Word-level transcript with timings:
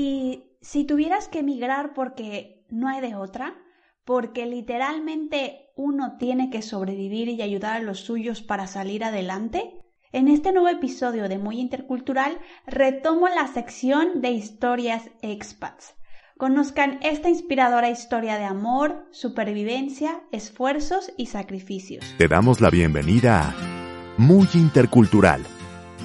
Y 0.00 0.44
si 0.60 0.84
tuvieras 0.84 1.26
que 1.26 1.40
emigrar 1.40 1.92
porque 1.92 2.64
no 2.68 2.86
hay 2.86 3.00
de 3.00 3.16
otra, 3.16 3.56
porque 4.04 4.46
literalmente 4.46 5.72
uno 5.74 6.16
tiene 6.20 6.50
que 6.50 6.62
sobrevivir 6.62 7.28
y 7.28 7.42
ayudar 7.42 7.78
a 7.78 7.82
los 7.82 7.98
suyos 7.98 8.40
para 8.40 8.68
salir 8.68 9.02
adelante, 9.02 9.74
en 10.12 10.28
este 10.28 10.52
nuevo 10.52 10.68
episodio 10.68 11.28
de 11.28 11.38
Muy 11.38 11.58
Intercultural 11.58 12.38
retomo 12.64 13.26
la 13.26 13.48
sección 13.48 14.20
de 14.20 14.30
historias 14.30 15.10
expats. 15.20 15.96
Conozcan 16.36 17.00
esta 17.02 17.28
inspiradora 17.28 17.90
historia 17.90 18.38
de 18.38 18.44
amor, 18.44 19.08
supervivencia, 19.10 20.22
esfuerzos 20.30 21.12
y 21.16 21.26
sacrificios. 21.26 22.04
Te 22.18 22.28
damos 22.28 22.60
la 22.60 22.70
bienvenida 22.70 23.48
a 23.48 24.14
Muy 24.16 24.46
Intercultural, 24.54 25.42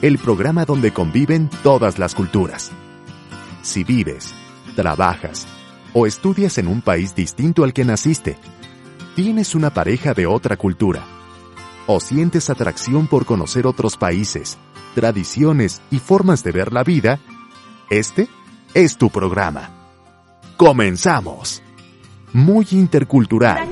el 0.02 0.18
programa 0.18 0.66
donde 0.66 0.92
conviven 0.92 1.48
todas 1.62 2.00
las 2.00 2.16
culturas. 2.16 2.72
Si 3.64 3.86
vives, 3.86 4.36
trabajas 4.76 5.48
o 5.94 6.06
estudias 6.06 6.58
en 6.58 6.68
un 6.68 6.82
país 6.82 7.16
distinto 7.16 7.64
al 7.64 7.72
que 7.72 7.86
naciste, 7.86 8.38
tienes 9.16 9.56
una 9.56 9.74
pareja 9.74 10.14
de 10.14 10.26
otra 10.28 10.58
cultura 10.58 11.02
o 11.88 12.02
sientes 12.02 12.50
atracción 12.50 13.08
por 13.08 13.26
conocer 13.26 13.66
otros 13.66 13.96
países, 13.96 14.58
tradiciones 14.96 15.82
y 15.92 16.00
formas 16.00 16.44
de 16.44 16.52
ver 16.52 16.74
la 16.74 16.84
vida, 16.84 17.22
este 17.90 18.28
es 18.74 18.98
tu 18.98 19.10
programa. 19.10 19.70
Comenzamos. 20.58 21.64
Muy 22.34 22.68
intercultural. 22.72 23.70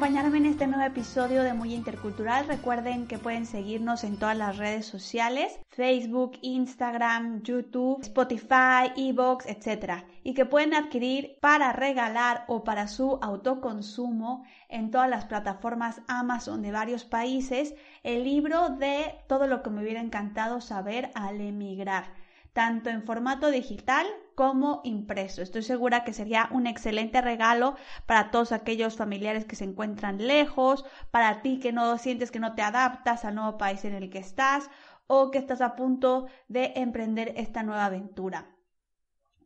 Acompañarme 0.00 0.38
en 0.38 0.46
este 0.46 0.66
nuevo 0.66 0.82
episodio 0.82 1.42
de 1.42 1.52
Muy 1.52 1.74
Intercultural. 1.74 2.48
Recuerden 2.48 3.06
que 3.06 3.18
pueden 3.18 3.44
seguirnos 3.44 4.02
en 4.02 4.16
todas 4.16 4.34
las 4.34 4.56
redes 4.56 4.86
sociales, 4.86 5.60
Facebook, 5.68 6.38
Instagram, 6.40 7.42
YouTube, 7.42 8.00
Spotify, 8.00 8.94
Evox, 8.96 9.44
etc. 9.44 10.04
Y 10.24 10.32
que 10.32 10.46
pueden 10.46 10.72
adquirir 10.72 11.36
para 11.42 11.74
regalar 11.74 12.46
o 12.48 12.64
para 12.64 12.88
su 12.88 13.18
autoconsumo 13.20 14.42
en 14.70 14.90
todas 14.90 15.10
las 15.10 15.26
plataformas 15.26 16.00
Amazon 16.08 16.62
de 16.62 16.72
varios 16.72 17.04
países 17.04 17.74
el 18.02 18.24
libro 18.24 18.70
de 18.70 19.16
todo 19.28 19.46
lo 19.46 19.62
que 19.62 19.68
me 19.68 19.82
hubiera 19.82 20.00
encantado 20.00 20.62
saber 20.62 21.10
al 21.12 21.42
emigrar 21.42 22.04
tanto 22.52 22.90
en 22.90 23.04
formato 23.04 23.50
digital 23.50 24.06
como 24.34 24.80
impreso. 24.84 25.42
Estoy 25.42 25.62
segura 25.62 26.04
que 26.04 26.12
sería 26.12 26.48
un 26.50 26.66
excelente 26.66 27.20
regalo 27.20 27.76
para 28.06 28.30
todos 28.30 28.52
aquellos 28.52 28.96
familiares 28.96 29.44
que 29.44 29.56
se 29.56 29.64
encuentran 29.64 30.26
lejos, 30.26 30.84
para 31.10 31.42
ti 31.42 31.60
que 31.60 31.72
no 31.72 31.98
sientes 31.98 32.30
que 32.30 32.40
no 32.40 32.54
te 32.54 32.62
adaptas 32.62 33.24
al 33.24 33.34
nuevo 33.34 33.58
país 33.58 33.84
en 33.84 33.94
el 33.94 34.10
que 34.10 34.18
estás 34.18 34.70
o 35.06 35.30
que 35.30 35.38
estás 35.38 35.60
a 35.60 35.76
punto 35.76 36.26
de 36.48 36.72
emprender 36.76 37.34
esta 37.36 37.62
nueva 37.62 37.86
aventura. 37.86 38.56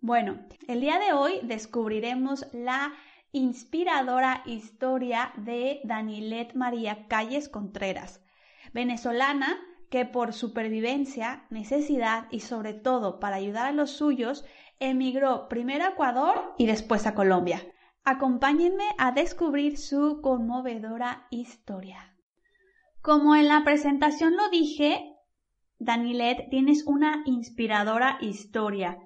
Bueno, 0.01 0.39
el 0.69 0.81
día 0.81 0.99
de 0.99 1.13
hoy 1.13 1.41
descubriremos 1.43 2.47
la 2.53 2.93
inspiradora 3.33 4.43
historia 4.45 5.33
de 5.37 5.81
Danilet 5.85 6.55
María 6.55 7.09
Calles 7.09 7.49
Contreras, 7.49 8.21
venezolana 8.73 9.59
que 9.95 10.05
por 10.05 10.33
supervivencia, 10.33 11.47
necesidad 11.51 12.27
y 12.33 12.41
sobre 12.41 12.75
todo 12.75 13.21
para 13.21 13.37
ayudar 13.37 13.67
a 13.67 13.73
los 13.73 13.93
suyos, 13.93 14.45
emigró 14.81 15.47
primero 15.49 15.85
a 15.85 15.91
Ecuador 15.91 16.53
y 16.59 16.67
después 16.67 17.07
a 17.07 17.15
Colombia. 17.15 17.63
Acompáñenme 18.03 18.89
a 18.99 19.13
descubrir 19.13 19.79
su 19.79 20.21
conmovedora 20.21 21.29
historia. 21.31 22.13
Como 23.03 23.37
en 23.37 23.47
la 23.47 23.63
presentación 23.63 24.35
lo 24.37 24.49
dije, 24.49 25.15
Danilet, 25.79 26.51
tienes 26.51 26.85
una 26.89 27.23
inspiradora 27.25 28.19
historia. 28.21 28.99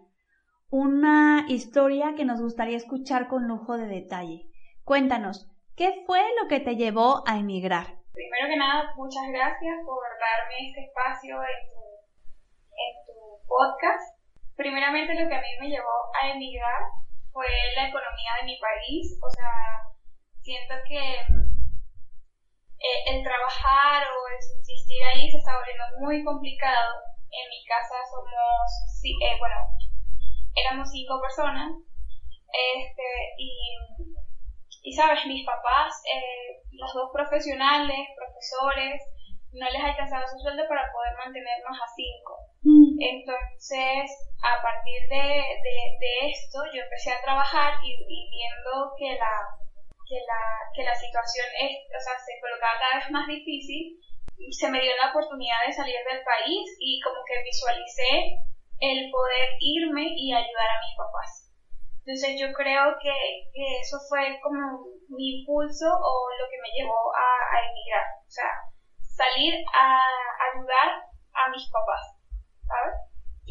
Una 0.70 1.44
historia 1.48 2.14
que 2.14 2.25
nos 2.25 2.41
gustaría 2.41 2.78
escuchar 2.78 3.28
con 3.28 3.47
lujo 3.47 3.77
de 3.77 3.89
detalle. 3.89 4.48
Cuéntanos, 4.84 5.50
¿qué 5.77 6.03
fue 6.06 6.22
lo 6.41 6.48
que 6.48 6.61
te 6.61 6.77
llevó 6.77 7.25
a 7.27 7.39
emigrar? 7.39 7.97
Primero 8.19 8.50
que 8.50 8.58
nada, 8.58 8.91
muchas 8.98 9.31
gracias 9.31 9.78
por 9.87 10.03
darme 10.19 10.59
este 10.59 10.91
espacio 10.91 11.38
en 11.38 11.60
tu, 11.70 11.82
en 12.75 12.93
tu 13.06 13.15
podcast. 13.47 14.19
Primeramente 14.59 15.15
lo 15.15 15.31
que 15.31 15.38
a 15.38 15.41
mí 15.41 15.53
me 15.62 15.70
llevó 15.70 16.10
a 16.19 16.34
emigrar 16.34 16.82
fue 17.31 17.47
la 17.78 17.87
economía 17.87 18.43
de 18.43 18.47
mi 18.50 18.59
país, 18.59 19.15
o 19.22 19.31
sea, 19.31 19.87
siento 20.43 20.75
que 20.82 20.98
eh, 22.82 23.00
el 23.06 23.22
trabajar 23.22 24.03
o 24.03 24.19
el 24.34 24.43
subsistir 24.43 24.98
ahí 25.06 25.31
se 25.31 25.38
está 25.38 25.54
volviendo 25.54 25.87
muy 26.03 26.25
complicado. 26.25 27.06
En 27.31 27.47
mi 27.47 27.62
casa 27.70 28.03
somos, 28.10 28.66
eh, 29.06 29.38
bueno, 29.38 29.62
éramos 30.59 30.91
cinco 30.91 31.20
personas, 31.22 31.70
este, 32.50 33.06
y 33.38 33.78
y 34.88 34.93
sabes, 34.97 35.21
mis 35.26 35.44
papás, 35.44 36.00
eh, 36.09 36.65
los 36.72 36.88
dos 36.94 37.12
profesionales, 37.12 38.09
profesores, 38.16 38.97
no 39.53 39.69
les 39.69 39.84
alcanzaba 39.84 40.25
su 40.25 40.41
sueldo 40.41 40.65
para 40.65 40.88
poder 40.88 41.12
mantenernos 41.21 41.76
a 41.76 41.88
cinco. 41.93 42.32
Mm. 42.65 42.97
Entonces, 42.97 44.09
a 44.41 44.62
partir 44.65 45.00
de, 45.12 45.44
de, 45.60 46.32
esto, 46.32 46.65
yo 46.72 46.81
empecé 46.81 47.12
a 47.12 47.21
trabajar 47.21 47.76
y, 47.84 48.00
viendo 48.32 48.97
que 48.97 49.12
la, 49.12 49.34
que 50.09 50.25
la, 50.25 50.43
que 50.72 50.82
la 50.88 50.97
situación 50.97 51.49
es, 51.69 51.84
o 51.93 52.00
sea, 52.00 52.16
se 52.16 52.41
colocaba 52.41 52.81
cada 52.81 53.05
vez 53.05 53.10
más 53.12 53.28
difícil, 53.28 53.93
se 54.56 54.72
me 54.72 54.81
dio 54.81 54.97
la 54.97 55.12
oportunidad 55.12 55.69
de 55.69 55.76
salir 55.76 56.00
del 56.09 56.25
país 56.25 56.65
y 56.81 56.97
como 57.05 57.20
que 57.28 57.44
visualicé 57.44 58.41
el 58.81 59.10
poder 59.12 59.49
irme 59.60 60.16
y 60.16 60.32
ayudar 60.32 60.70
a 60.72 60.81
mis 60.81 60.97
papás. 60.97 61.47
Entonces 62.08 62.41
yo 62.41 62.48
creo 62.56 62.96
que, 63.04 63.12
eso 63.84 64.00
fue 64.08 64.41
como 64.41 64.96
mi 65.12 65.41
impulso 65.41 65.84
o 65.84 66.12
lo 66.41 66.48
que 66.48 66.56
me 66.56 66.72
llevó 66.72 67.12
a, 67.12 67.60
emigrar. 67.69 68.08
O 68.24 68.30
sea, 68.32 68.48
salir 68.96 69.52
a 69.76 70.00
ayudar 70.48 71.04
a 71.36 71.50
mis 71.52 71.69
papás, 71.69 72.16
¿sabes? 72.64 72.96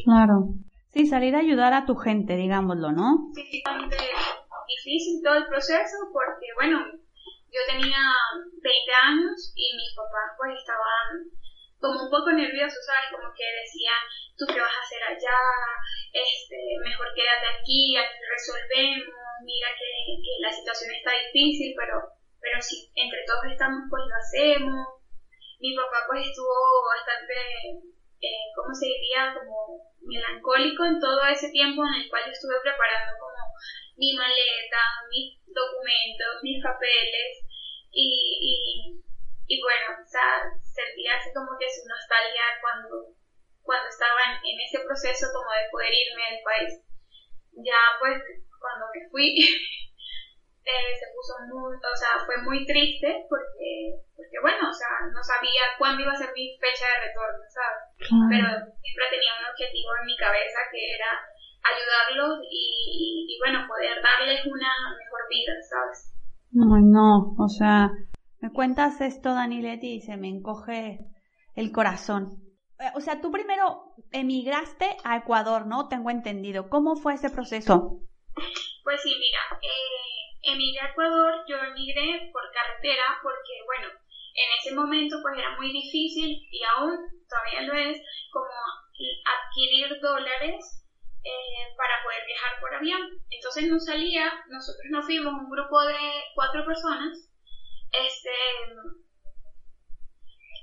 Claro. 0.02 0.58
Sí, 0.90 1.06
salir 1.06 1.36
a 1.36 1.38
ayudar 1.38 1.72
a 1.72 1.86
tu 1.86 1.94
gente, 1.94 2.34
digámoslo, 2.34 2.90
¿no? 2.90 3.30
Sí, 3.32 3.46
sí, 3.46 3.62
difícil 3.62 5.22
todo 5.22 5.36
el 5.36 5.46
proceso 5.46 6.10
porque, 6.12 6.50
bueno, 6.58 6.82
yo 6.82 7.60
tenía 7.70 8.02
20 8.42 8.90
años 9.06 9.54
y 9.54 9.70
mis 9.78 9.94
papás 9.94 10.34
pues 10.36 10.58
estaban 10.58 11.30
como 11.80 12.02
un 12.02 12.10
poco 12.10 12.30
nerviosos, 12.32 12.82
¿sabes? 12.84 13.10
Como 13.14 13.30
que 13.34 13.46
decían, 13.62 14.02
¿tú 14.36 14.44
qué 14.50 14.60
vas 14.60 14.74
a 14.74 14.82
hacer 14.82 15.02
allá? 15.02 15.38
Este, 16.12 16.58
mejor 16.82 17.14
quédate 17.14 17.46
aquí, 17.54 17.96
aquí 17.96 18.18
resolvemos, 18.26 19.14
mira 19.46 19.68
que, 19.78 19.88
la 20.42 20.52
situación 20.52 20.90
está 20.94 21.12
difícil, 21.14 21.74
pero, 21.78 22.02
pero 22.40 22.60
si 22.60 22.90
entre 22.94 23.22
todos 23.26 23.46
estamos, 23.46 23.86
pues 23.90 24.02
lo 24.06 24.16
hacemos. 24.16 24.86
Mi 25.58 25.74
papá 25.74 26.06
pues 26.06 26.26
estuvo 26.26 26.54
bastante, 26.86 27.34
eh, 28.22 28.46
¿cómo 28.54 28.74
se 28.74 28.86
diría? 28.86 29.34
Como 29.34 29.82
melancólico 30.02 30.84
en 30.84 30.98
todo 30.98 31.26
ese 31.26 31.50
tiempo 31.50 31.82
en 31.82 32.02
el 32.02 32.08
cual 32.08 32.22
yo 32.26 32.32
estuve 32.32 32.58
preparando 32.62 33.14
como 33.18 33.38
mi 33.98 34.14
maleta, 34.14 34.82
mis 35.10 35.42
documentos, 35.46 36.42
mis 36.42 36.62
papeles 36.62 37.42
y 37.90 38.38
y 38.40 39.07
bueno, 39.56 40.04
o 40.04 40.04
sea, 40.04 40.44
sentía 40.60 41.16
así 41.16 41.32
como 41.32 41.56
que 41.56 41.64
su 41.72 41.80
nostalgia 41.88 42.60
cuando, 42.60 43.16
cuando 43.64 43.88
estaba 43.88 44.36
en, 44.44 44.60
ese 44.60 44.84
proceso 44.84 45.32
como 45.32 45.48
de 45.56 45.72
poder 45.72 45.88
irme 45.88 46.36
del 46.36 46.44
país. 46.44 46.72
Ya 47.64 47.96
pues 47.98 48.20
cuando 48.60 48.86
me 48.92 49.08
fui 49.08 49.32
eh, 50.68 50.92
se 50.92 51.06
puso 51.16 51.32
muy, 51.48 51.74
o 51.80 51.96
sea, 51.96 52.20
fue 52.28 52.36
muy 52.44 52.68
triste 52.68 53.24
porque, 53.32 54.04
porque 54.12 54.38
bueno, 54.44 54.68
o 54.68 54.76
sea, 54.76 55.08
no 55.08 55.24
sabía 55.24 55.72
cuándo 55.80 56.04
iba 56.04 56.12
a 56.12 56.20
ser 56.20 56.28
mi 56.36 56.52
fecha 56.60 56.84
de 56.84 57.08
retorno, 57.08 57.40
¿sabes? 57.48 57.82
Pero 58.28 58.46
siempre 58.84 59.04
tenía 59.08 59.32
un 59.40 59.48
objetivo 59.48 59.90
en 59.96 60.06
mi 60.06 60.16
cabeza 60.20 60.60
que 60.70 60.82
era 60.92 61.10
ayudarlos 61.64 62.44
y, 62.44 63.26
y, 63.28 63.38
bueno, 63.40 63.66
poder 63.66 63.96
darles 64.02 64.44
una 64.46 64.72
mejor 64.92 65.22
vida, 65.28 65.52
¿sabes? 65.64 66.14
No, 66.52 66.76
no, 66.80 67.34
o 67.36 67.48
sea, 67.48 67.90
me 68.40 68.52
cuentas 68.52 69.00
esto, 69.00 69.34
Daniletti, 69.34 69.94
y 69.94 70.00
se 70.00 70.16
me 70.16 70.28
encoge 70.28 70.98
el 71.56 71.72
corazón. 71.72 72.42
Eh, 72.78 72.90
o 72.94 73.00
sea, 73.00 73.20
tú 73.20 73.32
primero 73.32 73.94
emigraste 74.12 74.96
a 75.04 75.16
Ecuador, 75.16 75.66
¿no? 75.66 75.88
Tengo 75.88 76.10
entendido. 76.10 76.68
¿Cómo 76.68 76.96
fue 76.96 77.14
ese 77.14 77.30
proceso? 77.30 78.00
Pues 78.84 79.02
sí, 79.02 79.12
mira, 79.18 79.60
eh, 79.60 80.52
emigré 80.52 80.80
a 80.80 80.90
Ecuador, 80.90 81.34
yo 81.48 81.56
emigré 81.56 82.30
por 82.32 82.42
carretera 82.52 83.18
porque, 83.22 83.54
bueno, 83.66 83.88
en 84.38 84.48
ese 84.60 84.74
momento 84.74 85.16
pues 85.20 85.36
era 85.36 85.56
muy 85.56 85.72
difícil 85.72 86.30
y 86.30 86.60
aún 86.62 86.96
todavía 87.28 87.62
lo 87.62 87.74
es, 87.74 88.00
como 88.30 88.46
adquirir 89.26 90.00
dólares 90.00 90.86
eh, 91.24 91.74
para 91.76 92.02
poder 92.04 92.22
viajar 92.24 92.60
por 92.60 92.74
avión. 92.74 93.00
Entonces 93.30 93.68
no 93.68 93.80
salía, 93.80 94.32
nosotros 94.48 94.86
nos 94.90 95.04
fuimos 95.04 95.34
un 95.34 95.50
grupo 95.50 95.82
de 95.82 95.98
cuatro 96.34 96.64
personas 96.64 97.27
este, 97.92 98.30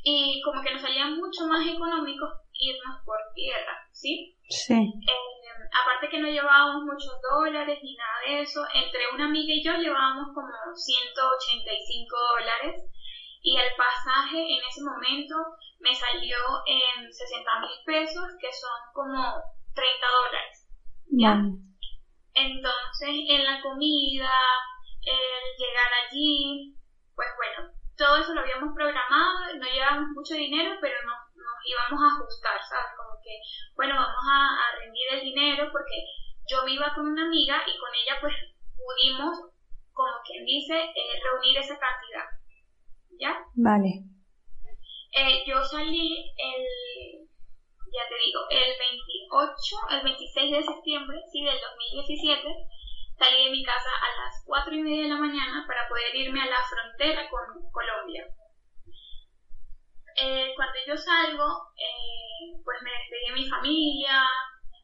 y 0.04 0.42
como 0.44 0.62
que 0.62 0.74
nos 0.74 0.82
salía 0.82 1.08
mucho 1.08 1.48
más 1.48 1.66
económico 1.66 2.26
irnos 2.54 3.04
por 3.06 3.18
tierra, 3.34 3.76
¿sí? 3.92 4.38
Sí. 4.50 4.74
Eh, 4.74 5.46
aparte 5.82 6.10
que 6.10 6.20
no 6.20 6.28
llevábamos 6.28 6.84
muchos 6.84 7.20
dólares 7.22 7.80
ni 7.82 7.96
nada 7.96 8.20
de 8.26 8.42
eso, 8.42 8.62
entre 8.74 9.14
una 9.14 9.26
amiga 9.26 9.54
y 9.54 9.64
yo 9.64 9.74
llevábamos 9.74 10.28
como 10.34 10.52
185 10.74 12.16
dólares 12.38 12.86
y 13.42 13.58
el 13.58 13.76
pasaje 13.78 14.38
en 14.38 14.62
ese 14.68 14.82
momento 14.82 15.36
me 15.80 15.94
salió 15.94 16.38
en 16.66 17.12
60 17.12 17.60
mil 17.62 17.78
pesos, 17.86 18.26
que 18.40 18.52
son 18.52 18.80
como 18.94 19.22
30 19.74 20.08
dólares. 20.24 20.66
¿ya? 21.12 21.42
Entonces, 22.34 23.16
en 23.30 23.44
la 23.44 23.62
comida, 23.62 24.32
el 25.02 25.44
llegar 25.58 25.92
allí, 26.06 26.76
pues 27.16 27.30
bueno, 27.38 27.72
todo 27.98 28.18
eso 28.18 28.34
lo 28.34 28.42
habíamos 28.42 28.76
programado, 28.76 29.56
no 29.56 29.66
llevábamos 29.66 30.10
mucho 30.14 30.36
dinero, 30.36 30.76
pero 30.82 30.96
nos, 31.08 31.20
nos 31.36 31.58
íbamos 31.64 32.00
a 32.04 32.12
ajustar, 32.16 32.60
¿sabes? 32.68 32.92
Como 32.98 33.16
que, 33.24 33.40
bueno, 33.76 33.96
vamos 33.96 34.26
a, 34.28 34.76
rendir 34.80 35.08
el 35.12 35.22
dinero 35.22 35.70
porque 35.72 36.04
yo 36.48 36.64
me 36.64 36.74
iba 36.74 36.94
con 36.94 37.08
una 37.08 37.26
amiga 37.26 37.64
y 37.66 37.80
con 37.80 37.92
ella 37.96 38.20
pues 38.20 38.36
pudimos, 38.76 39.32
como 39.94 40.14
quien 40.28 40.46
dice, 40.46 40.76
eh, 40.76 41.20
reunir 41.24 41.58
esa 41.58 41.80
cantidad. 41.80 42.28
¿Ya? 43.18 43.34
Vale. 43.56 44.04
Eh, 45.16 45.44
yo 45.48 45.64
salí 45.64 46.12
el, 46.36 46.64
ya 47.96 48.04
te 48.10 48.20
digo, 48.20 48.44
el 48.52 48.76
28, 48.76 49.76
el 49.92 50.04
26 50.04 50.52
de 50.52 50.64
septiembre, 50.64 51.18
sí, 51.32 51.44
del 51.46 51.56
2017, 51.56 52.44
salí 53.18 53.46
de 53.46 53.52
mi 53.52 53.64
casa 53.64 53.90
a 53.90 54.10
las 54.24 54.44
4 54.46 54.76
y 54.76 54.82
media 54.82 55.04
de 55.04 55.10
la 55.10 55.20
mañana 55.20 55.66
para 55.68 55.88
poder 55.88 56.16
irme 56.16 56.42
a 56.42 56.46
la 56.46 56.62
frontera 56.64 57.30
con 57.30 57.72
Colombia. 57.72 58.28
Eh, 60.18 60.54
cuando 60.56 60.80
yo 60.88 60.96
salgo, 60.96 61.48
eh, 61.76 62.56
pues 62.64 62.78
me 62.84 62.92
despedí 62.92 63.28
de 63.28 63.36
mi 63.36 63.50
familia, 63.50 64.24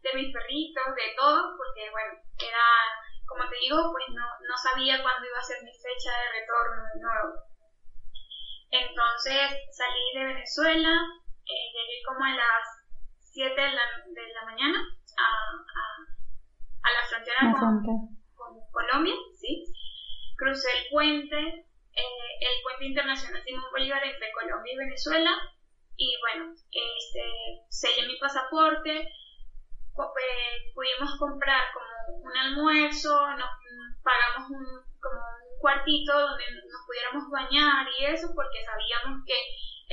de 0.04 0.14
mis 0.14 0.34
perritos, 0.34 0.96
de 0.96 1.16
todo, 1.16 1.56
porque 1.56 1.90
bueno, 1.92 2.20
era, 2.36 2.68
como 3.28 3.48
te 3.48 3.56
digo, 3.60 3.78
pues 3.92 4.06
no, 4.10 4.28
no 4.48 4.56
sabía 4.58 5.02
cuándo 5.02 5.28
iba 5.28 5.40
a 5.40 5.44
ser 5.44 5.64
mi 5.64 5.72
fecha 5.72 6.12
de 6.12 6.40
retorno 6.40 6.84
de 6.84 7.00
nuevo. 7.00 7.30
Entonces 8.72 9.52
salí 9.72 10.04
de 10.16 10.26
Venezuela, 10.26 10.92
eh, 11.48 11.66
llegué 11.72 12.04
como 12.08 12.26
a 12.26 12.36
las 12.36 12.64
7 13.20 13.56
de 13.56 13.72
la, 13.72 13.86
de 14.08 14.34
la 14.34 14.46
mañana 14.46 14.80
a, 15.18 15.28
a, 15.28 15.84
a 16.84 16.90
la 16.92 17.08
frontera 17.08 17.40
con, 17.60 18.21
Colombia, 18.72 19.16
¿sí? 19.40 19.66
Crucé 20.38 20.70
el 20.78 20.90
puente, 20.90 21.38
eh, 21.38 22.32
el 22.42 22.62
puente 22.64 22.86
internacional 22.86 23.44
Simón 23.44 23.72
Bolívar 23.72 24.04
entre 24.04 24.32
Colombia 24.32 24.74
y 24.74 24.78
Venezuela 24.78 25.32
y 25.98 26.18
bueno, 26.20 26.54
este, 26.72 27.24
sellé 27.70 28.08
mi 28.08 28.18
pasaporte, 28.18 29.02
eh, 29.02 30.72
pudimos 30.74 31.18
comprar 31.20 31.62
como 31.74 32.26
un 32.26 32.38
almuerzo, 32.38 33.14
nos, 33.38 33.50
pagamos 34.02 34.50
un, 34.50 34.66
como 35.00 35.22
un 35.22 35.60
cuartito 35.60 36.12
donde 36.20 36.46
nos 36.50 36.82
pudiéramos 36.88 37.30
bañar 37.30 37.86
y 38.00 38.06
eso, 38.06 38.34
porque 38.34 38.66
sabíamos 38.66 39.22
que 39.28 39.38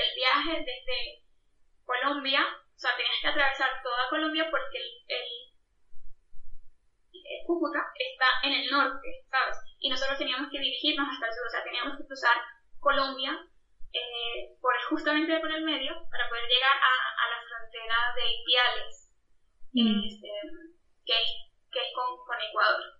el 0.00 0.08
viaje 0.16 0.64
desde 0.64 1.28
Colombia, 1.84 2.40
o 2.40 2.78
sea, 2.78 2.96
tenías 2.96 3.20
que 3.20 3.28
atravesar 3.28 3.68
toda 3.82 4.08
Colombia 4.08 4.48
porque 4.50 4.78
el, 4.78 4.88
el, 5.08 5.28
Cúcuta 7.46 7.80
está 7.94 8.26
en 8.42 8.52
el 8.52 8.70
norte, 8.70 9.08
¿sabes? 9.30 9.56
Y 9.80 9.90
nosotros 9.90 10.18
teníamos 10.18 10.50
que 10.50 10.58
dirigirnos 10.58 11.08
hasta 11.08 11.26
el 11.26 11.32
sur, 11.32 11.46
o 11.46 11.50
sea, 11.50 11.64
teníamos 11.64 11.96
que 11.96 12.06
cruzar 12.06 12.36
Colombia 12.80 13.32
eh, 13.92 14.56
por 14.60 14.74
justamente 14.90 15.38
por 15.40 15.50
el 15.50 15.64
medio 15.64 15.92
para 16.10 16.28
poder 16.28 16.44
llegar 16.44 16.76
a, 16.76 16.94
a 17.18 17.24
la 17.30 17.38
frontera 17.48 17.96
de 18.14 18.24
Ipiales, 18.36 18.94
mm. 19.72 20.06
este, 20.06 20.30
que, 21.06 21.14
que 21.72 21.80
es 21.80 21.90
con, 21.94 22.16
con 22.26 22.36
Ecuador. 22.40 22.98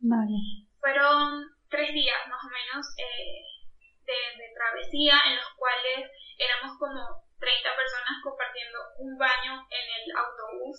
Vale. 0.00 0.36
Fueron 0.80 1.48
tres 1.70 1.92
días 1.92 2.28
más 2.28 2.44
o 2.44 2.50
menos 2.52 2.84
eh, 2.98 3.42
de, 4.04 4.46
travesía 4.54 5.16
en 5.26 5.36
los 5.36 5.50
cuales 5.56 6.10
éramos 6.38 6.78
como 6.78 7.24
30 7.40 7.76
personas 7.76 8.20
compartiendo 8.22 8.78
un 8.98 9.18
baño 9.18 9.66
en 9.70 9.86
el 9.88 10.04
autobús. 10.16 10.76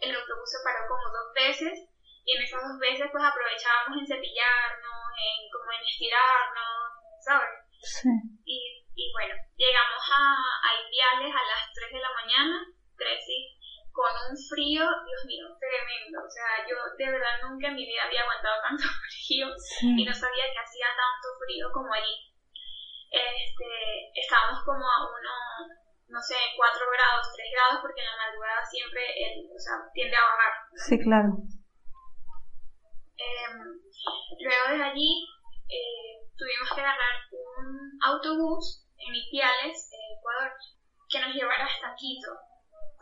El 0.00 0.14
autobús 0.14 0.50
se 0.50 0.62
paró 0.62 0.86
como 0.88 1.02
dos 1.08 1.32
veces 1.34 1.88
y 2.26 2.34
en 2.34 2.42
esas 2.42 2.58
dos 2.58 2.78
veces 2.82 3.06
pues 3.14 3.22
aprovechábamos 3.22 4.02
en 4.02 4.06
cepillarnos, 4.10 5.06
en 5.14 5.38
como 5.46 5.70
en 5.70 5.82
estirarnos, 5.86 6.90
¿sabes? 7.22 7.54
Sí. 7.78 8.10
Y, 8.42 8.82
y 8.98 9.12
bueno, 9.14 9.34
llegamos 9.54 10.02
a, 10.10 10.34
a 10.34 10.68
Ipiales 10.74 11.30
a 11.30 11.42
las 11.46 11.70
3 11.70 11.92
de 11.94 12.02
la 12.02 12.12
mañana, 12.18 12.66
3 12.98 13.14
y 13.30 13.56
con 13.94 14.12
un 14.28 14.36
frío, 14.36 14.84
Dios 14.84 15.22
mío, 15.24 15.46
tremendo. 15.56 16.20
O 16.20 16.28
sea, 16.28 16.66
yo 16.68 16.76
de 16.98 17.08
verdad 17.08 17.46
nunca 17.46 17.70
en 17.70 17.78
mi 17.78 17.86
vida 17.86 18.04
había 18.04 18.26
aguantado 18.26 18.60
tanto 18.60 18.84
frío 19.08 19.48
y 19.80 20.02
no 20.04 20.12
sabía 20.12 20.50
que 20.52 20.60
hacía 20.60 20.90
tanto 20.92 21.26
frío 21.40 21.70
como 21.72 21.94
allí. 21.94 22.34
Este, 23.08 23.70
estábamos 24.18 24.60
como 24.66 24.84
a 24.84 24.98
unos, 25.08 25.70
no 26.10 26.20
sé, 26.20 26.36
4 26.58 26.90
grados, 26.90 27.32
3 27.32 27.48
grados, 27.54 27.78
porque 27.80 28.02
en 28.02 28.10
la 28.10 28.20
madrugada 28.20 28.60
siempre 28.66 29.00
el, 29.14 29.46
o 29.48 29.58
sea, 29.58 29.78
tiende 29.94 30.16
a 30.18 30.26
bajar. 30.26 30.52
Sí, 30.74 30.98
claro. 31.00 31.30
Em, 33.18 33.80
luego 34.40 34.76
de 34.76 34.84
allí 34.84 35.26
eh, 35.68 36.28
tuvimos 36.36 36.68
que 36.74 36.80
agarrar 36.80 37.14
un 37.32 37.98
autobús 38.04 38.84
en 38.98 39.14
Ipiales, 39.14 39.90
Ecuador, 40.18 40.52
que 41.08 41.20
nos 41.20 41.34
llevara 41.34 41.66
hasta 41.66 41.94
Quito 41.96 42.30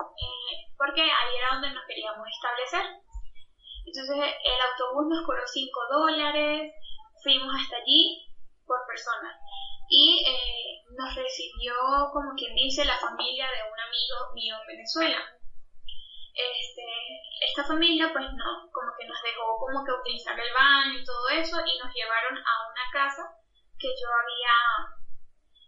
eh, 0.01 0.75
porque 0.77 1.03
ahí 1.03 1.33
era 1.39 1.55
donde 1.55 1.71
nos 1.71 1.87
queríamos 1.87 2.27
establecer. 2.29 2.85
Entonces 3.87 4.17
el 4.17 4.61
autobús 4.73 5.07
nos 5.09 5.27
cobró 5.27 5.43
5 5.47 5.81
dólares, 5.91 6.73
fuimos 7.23 7.55
hasta 7.55 7.77
allí 7.77 8.27
por 8.67 8.79
persona 8.87 9.39
y 9.89 10.25
eh, 10.27 10.83
nos 10.97 11.15
recibió, 11.15 11.75
como 12.13 12.35
quien 12.35 12.55
dice, 12.55 12.85
la 12.85 12.99
familia 12.99 13.47
de 13.47 13.63
un 13.71 13.79
amigo 13.79 14.17
mío 14.35 14.57
en 14.61 14.67
Venezuela. 14.67 15.19
Este, 16.35 16.83
esta 17.47 17.63
familia 17.63 18.11
pues 18.11 18.27
no, 18.27 18.51
como 18.75 18.91
que 18.99 19.07
nos 19.07 19.23
dejó 19.23 19.55
como 19.55 19.87
que 19.87 19.95
utilizar 19.95 20.35
el 20.35 20.51
baño 20.51 20.99
y 20.99 21.05
todo 21.07 21.29
eso 21.31 21.63
y 21.63 21.79
nos 21.79 21.95
llevaron 21.95 22.35
a 22.35 22.53
una 22.67 22.87
casa 22.91 23.23
que 23.79 23.95
yo 23.95 24.11
había 24.11 24.55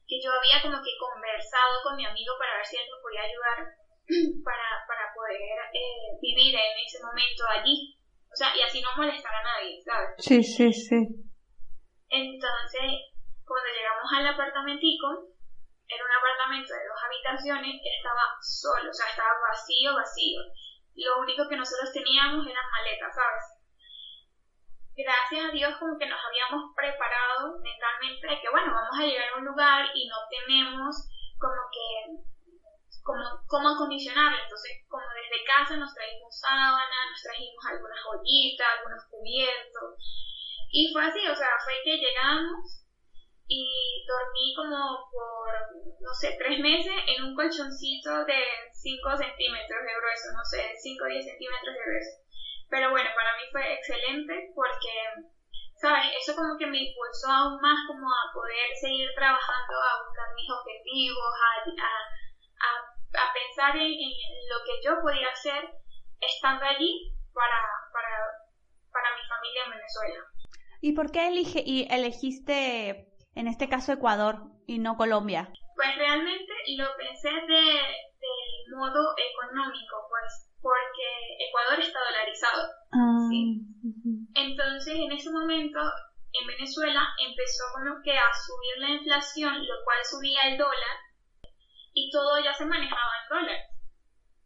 que 0.06 0.18
yo 0.22 0.30
había 0.30 0.62
como 0.62 0.82
que 0.82 0.94
conversado 0.98 1.82
con 1.82 1.94
mi 1.94 2.04
amigo 2.04 2.34
para 2.38 2.58
ver 2.58 2.66
si 2.66 2.78
él 2.78 2.86
nos 2.90 3.02
podía 3.02 3.22
ayudar 3.22 3.58
para, 4.46 4.68
para 4.86 5.10
poder 5.14 5.70
eh, 5.74 6.14
vivir 6.22 6.54
en 6.54 6.78
ese 6.78 7.02
momento 7.02 7.42
allí. 7.46 7.94
O 8.30 8.34
sea, 8.34 8.54
y 8.54 8.60
así 8.62 8.80
no 8.80 8.94
molestar 8.94 9.34
a 9.34 9.42
nadie, 9.42 9.82
¿sabes? 9.82 10.14
Sí, 10.18 10.42
sí, 10.42 10.73
sí. 10.73 10.99
Entonces, 12.08 12.87
cuando 13.42 13.68
llegamos 13.70 14.06
al 14.14 14.26
apartamentico, 14.26 15.30
era 15.88 16.05
un 16.05 16.11
apartamento 16.11 16.75
de 16.75 16.88
dos 16.88 16.99
habitaciones 16.99 17.78
que 17.83 17.93
estaba 17.95 18.25
solo, 18.43 18.90
o 18.90 18.95
sea, 18.95 19.07
estaba 19.07 19.31
vacío, 19.49 19.95
vacío. 19.95 20.40
Lo 20.97 21.21
único 21.21 21.49
que 21.49 21.57
nosotros 21.57 21.93
teníamos 21.93 22.47
eran 22.47 22.71
maletas, 22.71 23.14
¿sabes? 23.14 23.45
Gracias 24.97 25.45
a 25.45 25.52
Dios 25.52 25.76
como 25.76 25.99
que 25.99 26.09
nos 26.09 26.19
habíamos 26.25 26.73
preparado 26.75 27.61
mentalmente 27.61 28.26
de 28.26 28.40
que, 28.40 28.49
bueno, 28.49 28.73
vamos 28.73 28.97
a 28.99 29.05
llegar 29.05 29.28
a 29.28 29.37
un 29.37 29.45
lugar 29.45 29.85
y 29.95 30.09
no 30.09 30.16
tenemos 30.31 31.07
como 31.38 31.69
que 31.71 31.87
cómo, 33.05 33.23
cómo 33.47 33.69
acondicionarla. 33.76 34.43
Entonces, 34.43 34.83
como 34.88 35.05
desde 35.12 35.45
casa 35.45 35.76
nos 35.76 35.95
trajimos 35.95 36.40
sábanas, 36.40 37.12
nos 37.12 37.23
trajimos 37.23 37.62
algunas 37.66 38.00
joyitas, 38.02 38.66
algunos 38.78 39.05
cubiertos. 39.12 40.00
Y 40.73 40.90
fue 40.93 41.05
así, 41.05 41.23
o 41.28 41.37
sea, 41.37 41.52
fue 41.62 41.75
que 41.85 41.99
llegamos 42.00 42.86
y 43.48 44.04
dormí 44.06 44.54
como 44.56 45.08
por, 45.10 45.50
no 46.00 46.12
sé, 46.14 46.34
tres 46.38 46.58
meses 46.58 46.94
en 47.06 47.24
un 47.24 47.34
colchoncito 47.34 48.24
de 48.24 48.42
5 48.72 49.16
centímetros 49.16 49.80
de 49.86 49.94
grueso, 49.94 50.28
no 50.34 50.44
sé, 50.44 50.74
5 50.74 51.04
o 51.04 51.06
10 51.06 51.24
centímetros 51.24 51.74
de 51.74 51.84
grueso. 51.86 52.12
Pero 52.68 52.90
bueno, 52.90 53.10
para 53.14 53.36
mí 53.38 53.44
fue 53.52 53.62
excelente 53.74 54.50
porque, 54.54 55.30
¿sabes? 55.78 56.10
Eso 56.18 56.34
como 56.34 56.58
que 56.58 56.66
me 56.66 56.90
impulsó 56.90 57.30
aún 57.30 57.60
más 57.62 57.78
como 57.86 58.10
a 58.10 58.34
poder 58.34 58.74
seguir 58.80 59.14
trabajando, 59.14 59.74
a 59.78 60.02
buscar 60.02 60.34
mis 60.34 60.50
objetivos, 60.50 61.30
a, 61.38 61.62
a, 61.62 62.70
a 63.22 63.32
pensar 63.32 63.76
en, 63.76 63.94
lo 63.94 64.58
que 64.66 64.82
yo 64.82 64.98
podía 65.02 65.30
hacer 65.30 65.70
estando 66.18 66.64
allí 66.64 67.14
para, 67.32 67.62
para, 67.92 68.10
para 68.90 69.14
mi 69.14 69.22
familia 69.28 69.64
en 69.64 69.70
Venezuela. 69.70 70.20
¿Y 70.80 70.92
por 70.92 71.12
qué 71.12 71.28
elige, 71.28 71.62
y 71.64 71.86
elegiste, 71.90 73.15
en 73.37 73.49
este 73.49 73.69
caso, 73.69 73.93
Ecuador 73.93 74.43
y 74.66 74.78
no 74.78 74.97
Colombia? 74.97 75.52
Pues 75.76 75.97
realmente 75.97 76.52
lo 76.76 76.87
pensé 76.97 77.28
de, 77.28 77.64
del 78.25 78.76
modo 78.76 79.14
económico, 79.16 79.97
pues 80.09 80.50
porque 80.61 81.47
Ecuador 81.47 81.78
está 81.78 81.99
dolarizado. 82.00 82.62
Ah, 82.93 83.28
Entonces, 84.35 84.95
en 84.97 85.12
ese 85.12 85.31
momento, 85.31 85.78
en 86.33 86.47
Venezuela 86.47 87.07
empezó 87.25 87.64
como 87.75 88.02
que 88.02 88.16
a 88.16 88.33
subir 88.33 88.88
la 88.88 88.90
inflación, 88.97 89.66
lo 89.66 89.85
cual 89.85 89.99
subía 90.02 90.40
el 90.49 90.59
dólar 90.59 90.97
y 91.95 92.11
todo 92.11 92.43
ya 92.43 92.52
se 92.55 92.66
manejaba 92.66 93.12
en 93.23 93.28
dólares. 93.37 93.64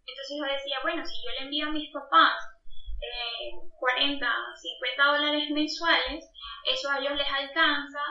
Entonces 0.06 0.36
yo 0.36 0.44
decía, 0.44 0.78
bueno, 0.82 1.04
si 1.06 1.14
yo 1.24 1.30
le 1.38 1.46
envío 1.46 1.68
a 1.68 1.72
mis 1.72 1.92
papás 1.92 2.34
40, 3.78 4.26
50 4.60 5.04
dólares 5.04 5.50
mensuales, 5.50 6.30
eso 6.66 6.90
a 6.90 6.98
ellos 6.98 7.16
les 7.16 7.28
alcanza 7.28 8.02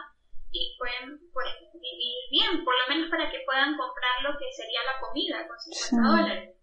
y 0.51 0.75
pueden 0.77 1.19
pues, 1.31 1.47
vivir 1.73 2.17
bien, 2.31 2.65
por 2.65 2.73
lo 2.73 2.85
menos 2.89 3.09
para 3.09 3.29
que 3.29 3.41
puedan 3.45 3.77
comprar 3.77 4.21
lo 4.23 4.37
que 4.37 4.51
sería 4.51 4.81
la 4.83 4.99
comida 4.99 5.47
con 5.47 5.59
50 5.59 6.09
dólares. 6.09 6.55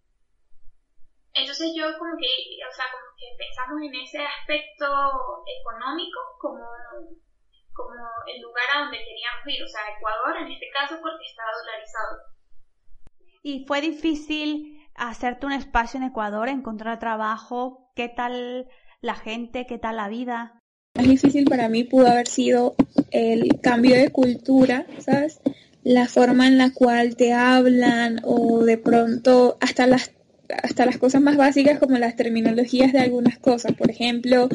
Entonces 1.33 1.71
yo 1.75 1.85
como 1.97 2.17
que, 2.17 2.27
o 2.65 2.73
sea, 2.73 2.85
como 2.91 3.13
que 3.15 3.27
pensamos 3.37 3.77
en 3.81 3.95
ese 3.95 4.19
aspecto 4.25 4.87
económico 5.45 6.19
como, 6.41 6.65
como 7.73 7.93
el 8.25 8.41
lugar 8.41 8.65
a 8.73 8.79
donde 8.81 8.97
queríamos 8.97 9.45
ir, 9.45 9.63
o 9.63 9.67
sea, 9.67 9.81
Ecuador 9.95 10.37
en 10.41 10.51
este 10.51 10.67
caso 10.73 10.97
porque 10.99 11.25
está 11.25 11.43
dolarizado. 11.61 12.37
¿Y 13.43 13.65
fue 13.65 13.81
difícil 13.81 14.83
hacerte 14.95 15.45
un 15.45 15.53
espacio 15.53 15.99
en 15.99 16.07
Ecuador, 16.07 16.49
encontrar 16.49 16.99
trabajo? 16.99 17.91
¿Qué 17.95 18.09
tal 18.09 18.67
la 18.99 19.15
gente? 19.15 19.67
¿Qué 19.67 19.77
tal 19.77 19.97
la 19.97 20.09
vida? 20.09 20.56
Más 20.97 21.07
difícil 21.07 21.45
para 21.45 21.69
mí 21.69 21.83
pudo 21.83 22.07
haber 22.07 22.27
sido 22.27 22.75
el 23.11 23.61
cambio 23.61 23.95
de 23.95 24.09
cultura, 24.09 24.87
¿sabes? 24.97 25.39
La 25.83 26.07
forma 26.07 26.47
en 26.47 26.57
la 26.57 26.71
cual 26.71 27.15
te 27.15 27.33
hablan 27.33 28.19
o 28.23 28.65
de 28.65 28.77
pronto 28.77 29.57
hasta 29.61 29.85
las 29.85 30.11
hasta 30.63 30.85
las 30.85 30.97
cosas 30.97 31.21
más 31.21 31.37
básicas 31.37 31.77
como 31.77 31.97
las 31.97 32.15
terminologías 32.15 32.93
de 32.93 32.99
algunas 32.99 33.37
cosas. 33.37 33.73
Por 33.73 33.91
ejemplo, 33.91 34.49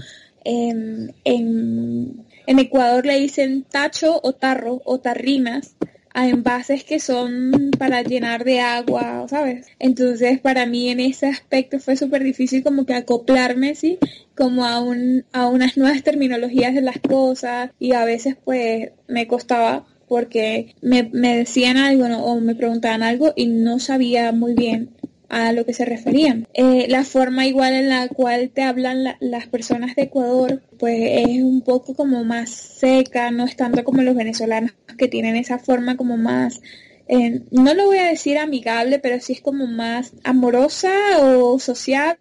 en, 0.44 1.14
en, 1.24 2.24
Ecuador 2.46 3.06
le 3.06 3.18
dicen 3.18 3.64
tacho 3.70 4.18
o 4.22 4.32
tarro 4.32 4.82
o 4.84 4.98
tarrinas 5.00 5.76
a 6.14 6.28
envases 6.28 6.84
que 6.84 7.00
son 7.00 7.70
para 7.78 8.02
llenar 8.02 8.44
de 8.44 8.60
agua, 8.60 9.26
¿sabes? 9.28 9.66
Entonces 9.78 10.40
para 10.40 10.66
mí 10.66 10.88
en 10.88 11.00
ese 11.00 11.26
aspecto 11.26 11.78
fue 11.78 11.96
súper 11.96 12.22
difícil 12.22 12.62
como 12.62 12.86
que 12.86 12.94
acoplarme, 12.94 13.74
¿sí? 13.74 13.98
Como 14.36 14.64
a, 14.64 14.80
un, 14.80 15.24
a 15.32 15.48
unas 15.48 15.76
nuevas 15.76 16.02
terminologías 16.02 16.74
de 16.74 16.82
las 16.82 16.98
cosas 16.98 17.70
y 17.78 17.92
a 17.92 18.04
veces 18.04 18.36
pues 18.44 18.90
me 19.08 19.26
costaba 19.26 19.86
porque 20.08 20.74
me, 20.82 21.08
me 21.12 21.38
decían 21.38 21.78
algo 21.78 22.04
o 22.04 22.40
me 22.40 22.54
preguntaban 22.54 23.02
algo 23.02 23.32
y 23.34 23.46
no 23.46 23.78
sabía 23.78 24.32
muy 24.32 24.54
bien 24.54 24.90
a 25.32 25.52
lo 25.52 25.64
que 25.64 25.72
se 25.72 25.86
referían. 25.86 26.46
Eh, 26.52 26.86
la 26.88 27.04
forma 27.04 27.46
igual 27.46 27.72
en 27.72 27.88
la 27.88 28.06
cual 28.08 28.50
te 28.50 28.62
hablan 28.62 29.16
las 29.18 29.46
personas 29.46 29.96
de 29.96 30.02
Ecuador, 30.02 30.62
pues 30.78 30.98
es 31.00 31.42
un 31.42 31.62
poco 31.62 31.94
como 31.94 32.22
más 32.22 32.50
seca, 32.50 33.30
no 33.30 33.46
es 33.46 33.56
tanto 33.56 33.82
como 33.82 34.02
los 34.02 34.14
venezolanos 34.14 34.72
que 34.98 35.08
tienen 35.08 35.36
esa 35.36 35.58
forma 35.58 35.96
como 35.96 36.18
más 36.18 36.60
eh, 37.08 37.42
no 37.50 37.74
lo 37.74 37.86
voy 37.86 37.98
a 37.98 38.08
decir 38.08 38.38
amigable, 38.38 38.98
pero 38.98 39.20
sí 39.20 39.34
es 39.34 39.40
como 39.40 39.66
más 39.66 40.12
amorosa 40.24 40.92
o 41.20 41.58
sociable, 41.58 42.18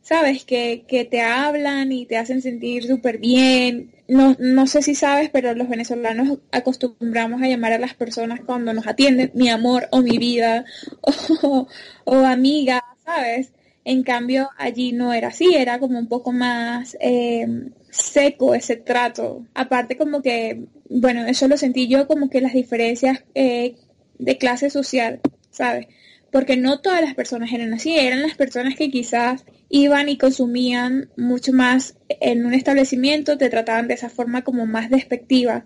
sabes, 0.00 0.44
que, 0.44 0.84
que 0.86 1.04
te 1.04 1.20
hablan 1.20 1.92
y 1.92 2.06
te 2.06 2.16
hacen 2.16 2.40
sentir 2.40 2.84
súper 2.84 3.18
bien, 3.18 3.92
no, 4.12 4.36
no 4.38 4.66
sé 4.66 4.82
si 4.82 4.94
sabes, 4.94 5.30
pero 5.30 5.54
los 5.54 5.70
venezolanos 5.70 6.38
acostumbramos 6.50 7.40
a 7.40 7.48
llamar 7.48 7.72
a 7.72 7.78
las 7.78 7.94
personas 7.94 8.40
cuando 8.44 8.74
nos 8.74 8.86
atienden 8.86 9.30
mi 9.34 9.48
amor 9.48 9.88
o 9.90 10.02
mi 10.02 10.18
vida 10.18 10.66
o, 12.04 12.16
amiga, 12.18 12.84
¿sabes? 13.06 13.52
En 13.84 14.02
cambio, 14.02 14.50
allí 14.58 14.92
no 14.92 15.14
era 15.14 15.28
así, 15.28 15.54
era 15.54 15.78
como 15.78 15.98
un 15.98 16.08
poco 16.08 16.30
más 16.30 16.94
eh, 17.00 17.46
seco 17.88 18.54
ese 18.54 18.76
trato. 18.76 19.46
Aparte 19.54 19.96
como 19.96 20.20
que, 20.20 20.66
bueno, 20.90 21.24
eso 21.24 21.48
lo 21.48 21.56
sentí 21.56 21.88
yo 21.88 22.06
como 22.06 22.28
que 22.28 22.42
las 22.42 22.52
diferencias 22.52 23.24
eh, 23.34 23.76
de 24.18 24.36
clase 24.36 24.68
social, 24.68 25.20
¿sabes? 25.50 25.86
Porque 26.30 26.58
no 26.58 26.80
todas 26.80 27.00
las 27.00 27.14
personas 27.14 27.50
eran 27.50 27.72
así, 27.72 27.98
eran 27.98 28.20
las 28.20 28.36
personas 28.36 28.76
que 28.76 28.90
quizás 28.90 29.46
iban 29.72 30.10
y 30.10 30.18
consumían 30.18 31.08
mucho 31.16 31.54
más 31.54 31.96
en 32.20 32.44
un 32.44 32.52
establecimiento, 32.52 33.38
te 33.38 33.48
trataban 33.48 33.88
de 33.88 33.94
esa 33.94 34.10
forma 34.10 34.42
como 34.44 34.66
más 34.66 34.90
despectiva. 34.90 35.64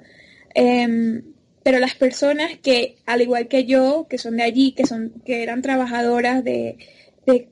Em, 0.54 1.24
pero 1.64 1.80
las 1.80 1.96
personas 1.96 2.56
que, 2.62 2.98
al 3.04 3.20
igual 3.20 3.48
que 3.48 3.64
yo, 3.64 4.06
que 4.08 4.18
son 4.18 4.36
de 4.36 4.44
allí, 4.44 4.72
que 4.72 4.86
son, 4.86 5.12
que 5.24 5.42
eran 5.42 5.60
trabajadoras 5.60 6.44
de, 6.44 6.78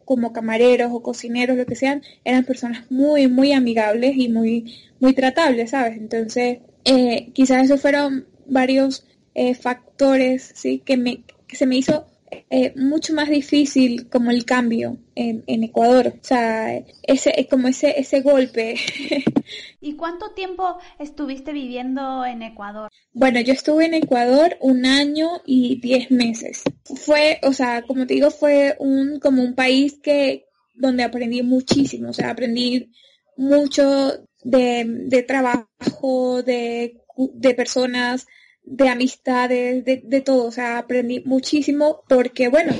como 0.04 0.32
camareros 0.32 0.92
o 0.92 1.02
cocineros, 1.02 1.56
lo 1.56 1.66
que 1.66 1.74
sean, 1.74 2.02
eran 2.24 2.44
personas 2.44 2.88
muy, 2.88 3.26
muy 3.26 3.52
amigables 3.52 4.16
y 4.16 4.28
muy, 4.28 4.76
muy 5.00 5.12
tratables, 5.12 5.70
¿sabes? 5.70 5.96
Entonces, 5.98 6.60
eh, 6.84 7.30
quizás 7.32 7.64
esos 7.64 7.80
fueron 7.80 8.28
varios 8.46 9.04
eh, 9.34 9.56
factores, 9.56 10.52
¿sí? 10.54 10.82
Que 10.84 10.96
me, 10.96 11.24
que 11.48 11.56
se 11.56 11.66
me 11.66 11.76
hizo 11.76 12.06
eh, 12.50 12.72
mucho 12.76 13.14
más 13.14 13.28
difícil 13.28 14.08
como 14.08 14.30
el 14.30 14.44
cambio 14.44 14.98
en, 15.14 15.42
Ecuador. 15.64 16.08
O 16.08 16.24
sea, 16.24 16.78
ese, 17.02 17.46
como 17.50 17.68
ese, 17.68 17.98
ese 17.98 18.20
golpe. 18.20 18.76
¿Y 19.80 19.94
cuánto 19.96 20.32
tiempo 20.32 20.78
estuviste 20.98 21.52
viviendo 21.52 22.24
en 22.24 22.42
Ecuador? 22.42 22.90
Bueno, 23.12 23.40
yo 23.40 23.52
estuve 23.52 23.86
en 23.86 23.94
Ecuador 23.94 24.56
un 24.60 24.86
año 24.86 25.42
y 25.46 25.80
diez 25.80 26.10
meses. 26.10 26.62
Fue, 26.84 27.38
o 27.42 27.52
sea, 27.52 27.82
como 27.82 28.06
te 28.06 28.14
digo, 28.14 28.30
fue 28.30 28.76
un, 28.78 29.20
como 29.20 29.42
un 29.42 29.54
país 29.54 29.98
que, 30.02 30.46
donde 30.74 31.02
aprendí 31.02 31.42
muchísimo. 31.42 32.10
O 32.10 32.12
sea, 32.12 32.30
aprendí 32.30 32.90
mucho 33.36 34.26
de, 34.42 34.84
de 34.86 35.22
trabajo, 35.22 36.42
de, 36.42 37.00
de 37.16 37.54
personas, 37.54 38.26
de 38.64 38.88
amistades, 38.88 39.84
de, 39.84 40.02
de 40.04 40.20
todo, 40.20 40.46
o 40.46 40.52
sea, 40.52 40.78
aprendí 40.78 41.20
muchísimo 41.24 42.02
porque, 42.08 42.48
bueno, 42.48 42.72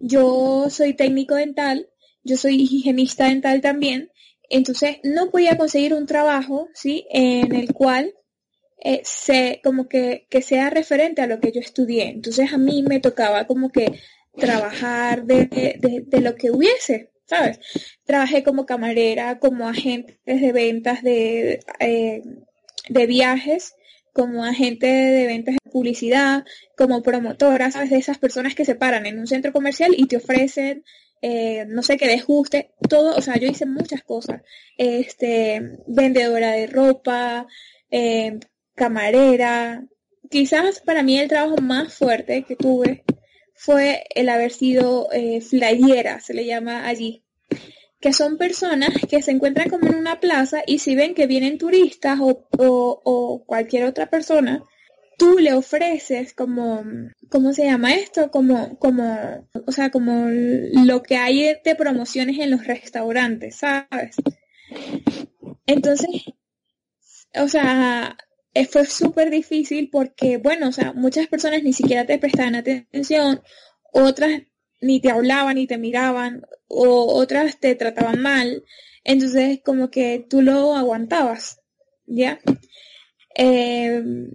yo 0.00 0.68
soy 0.70 0.94
técnico 0.94 1.34
dental, 1.34 1.88
yo 2.22 2.36
soy 2.36 2.62
higienista 2.62 3.26
dental 3.26 3.60
también, 3.60 4.10
entonces 4.50 4.98
no 5.02 5.30
podía 5.30 5.56
conseguir 5.56 5.94
un 5.94 6.06
trabajo, 6.06 6.68
¿sí? 6.74 7.06
En 7.10 7.54
el 7.54 7.72
cual 7.72 8.14
eh, 8.84 9.00
se, 9.04 9.60
como 9.64 9.88
que, 9.88 10.26
que 10.28 10.42
sea 10.42 10.68
referente 10.68 11.22
a 11.22 11.26
lo 11.26 11.40
que 11.40 11.52
yo 11.52 11.60
estudié. 11.60 12.08
Entonces 12.08 12.52
a 12.52 12.58
mí 12.58 12.82
me 12.82 13.00
tocaba 13.00 13.46
como 13.46 13.70
que 13.70 13.98
trabajar 14.36 15.24
de, 15.24 15.46
de, 15.46 16.04
de 16.06 16.20
lo 16.20 16.34
que 16.34 16.50
hubiese, 16.50 17.10
¿sabes? 17.24 17.60
Trabajé 18.04 18.42
como 18.42 18.66
camarera, 18.66 19.38
como 19.38 19.68
agente 19.68 20.20
de 20.26 20.52
ventas 20.52 21.02
de, 21.02 21.60
eh, 21.80 22.22
de 22.88 23.06
viajes, 23.06 23.74
como 24.12 24.44
agente 24.44 24.86
de 24.86 25.26
ventas 25.26 25.54
de 25.54 25.70
publicidad, 25.70 26.44
como 26.76 27.02
promotora, 27.02 27.70
¿sabes? 27.70 27.90
De 27.90 27.98
esas 27.98 28.18
personas 28.18 28.54
que 28.54 28.64
se 28.64 28.74
paran 28.74 29.06
en 29.06 29.18
un 29.18 29.26
centro 29.26 29.52
comercial 29.52 29.94
y 29.96 30.06
te 30.06 30.16
ofrecen, 30.16 30.84
eh, 31.22 31.64
no 31.68 31.82
sé, 31.82 31.96
qué 31.96 32.08
desguste, 32.08 32.72
todo, 32.88 33.16
o 33.16 33.22
sea, 33.22 33.36
yo 33.36 33.48
hice 33.48 33.66
muchas 33.66 34.02
cosas. 34.02 34.42
Este, 34.76 35.78
vendedora 35.86 36.52
de 36.52 36.66
ropa, 36.66 37.46
eh, 37.90 38.38
camarera. 38.74 39.84
Quizás 40.30 40.80
para 40.80 41.02
mí 41.02 41.18
el 41.18 41.28
trabajo 41.28 41.56
más 41.58 41.94
fuerte 41.94 42.44
que 42.44 42.56
tuve 42.56 43.04
fue 43.54 44.04
el 44.14 44.28
haber 44.28 44.50
sido 44.52 45.08
eh, 45.12 45.40
flyera, 45.40 46.20
se 46.20 46.34
le 46.34 46.46
llama 46.46 46.86
allí 46.86 47.22
que 48.02 48.12
son 48.12 48.36
personas 48.36 48.90
que 49.08 49.22
se 49.22 49.30
encuentran 49.30 49.70
como 49.70 49.86
en 49.86 49.94
una 49.94 50.18
plaza 50.18 50.62
y 50.66 50.80
si 50.80 50.96
ven 50.96 51.14
que 51.14 51.28
vienen 51.28 51.56
turistas 51.56 52.18
o, 52.20 53.44
cualquier 53.46 53.84
otra 53.84 54.10
persona, 54.10 54.64
tú 55.16 55.38
le 55.38 55.54
ofreces 55.54 56.34
como, 56.34 56.84
¿cómo 57.30 57.52
se 57.52 57.64
llama 57.64 57.94
esto? 57.94 58.32
Como, 58.32 58.76
como, 58.80 59.48
o 59.66 59.72
sea, 59.72 59.90
como 59.90 60.26
lo 60.28 61.02
que 61.04 61.16
hay 61.16 61.54
de 61.64 61.74
promociones 61.76 62.40
en 62.40 62.50
los 62.50 62.66
restaurantes, 62.66 63.56
¿sabes? 63.56 64.16
Entonces, 65.66 66.24
o 67.36 67.46
sea, 67.46 68.16
eh, 68.52 68.66
fue 68.66 68.84
súper 68.84 69.30
difícil 69.30 69.90
porque, 69.90 70.38
bueno, 70.38 70.68
o 70.68 70.72
sea, 70.72 70.92
muchas 70.92 71.28
personas 71.28 71.62
ni 71.62 71.72
siquiera 71.72 72.04
te 72.04 72.18
prestaban 72.18 72.56
atención, 72.56 73.42
otras 73.92 74.42
ni 74.82 75.00
te 75.00 75.10
hablaban 75.10 75.54
ni 75.56 75.66
te 75.66 75.78
miraban 75.78 76.44
o 76.68 77.14
otras 77.14 77.58
te 77.58 77.74
trataban 77.74 78.20
mal. 78.20 78.64
Entonces 79.04 79.60
como 79.64 79.90
que 79.90 80.26
tú 80.28 80.42
lo 80.42 80.74
aguantabas, 80.74 81.60
¿ya? 82.06 82.40
Em, 83.34 84.30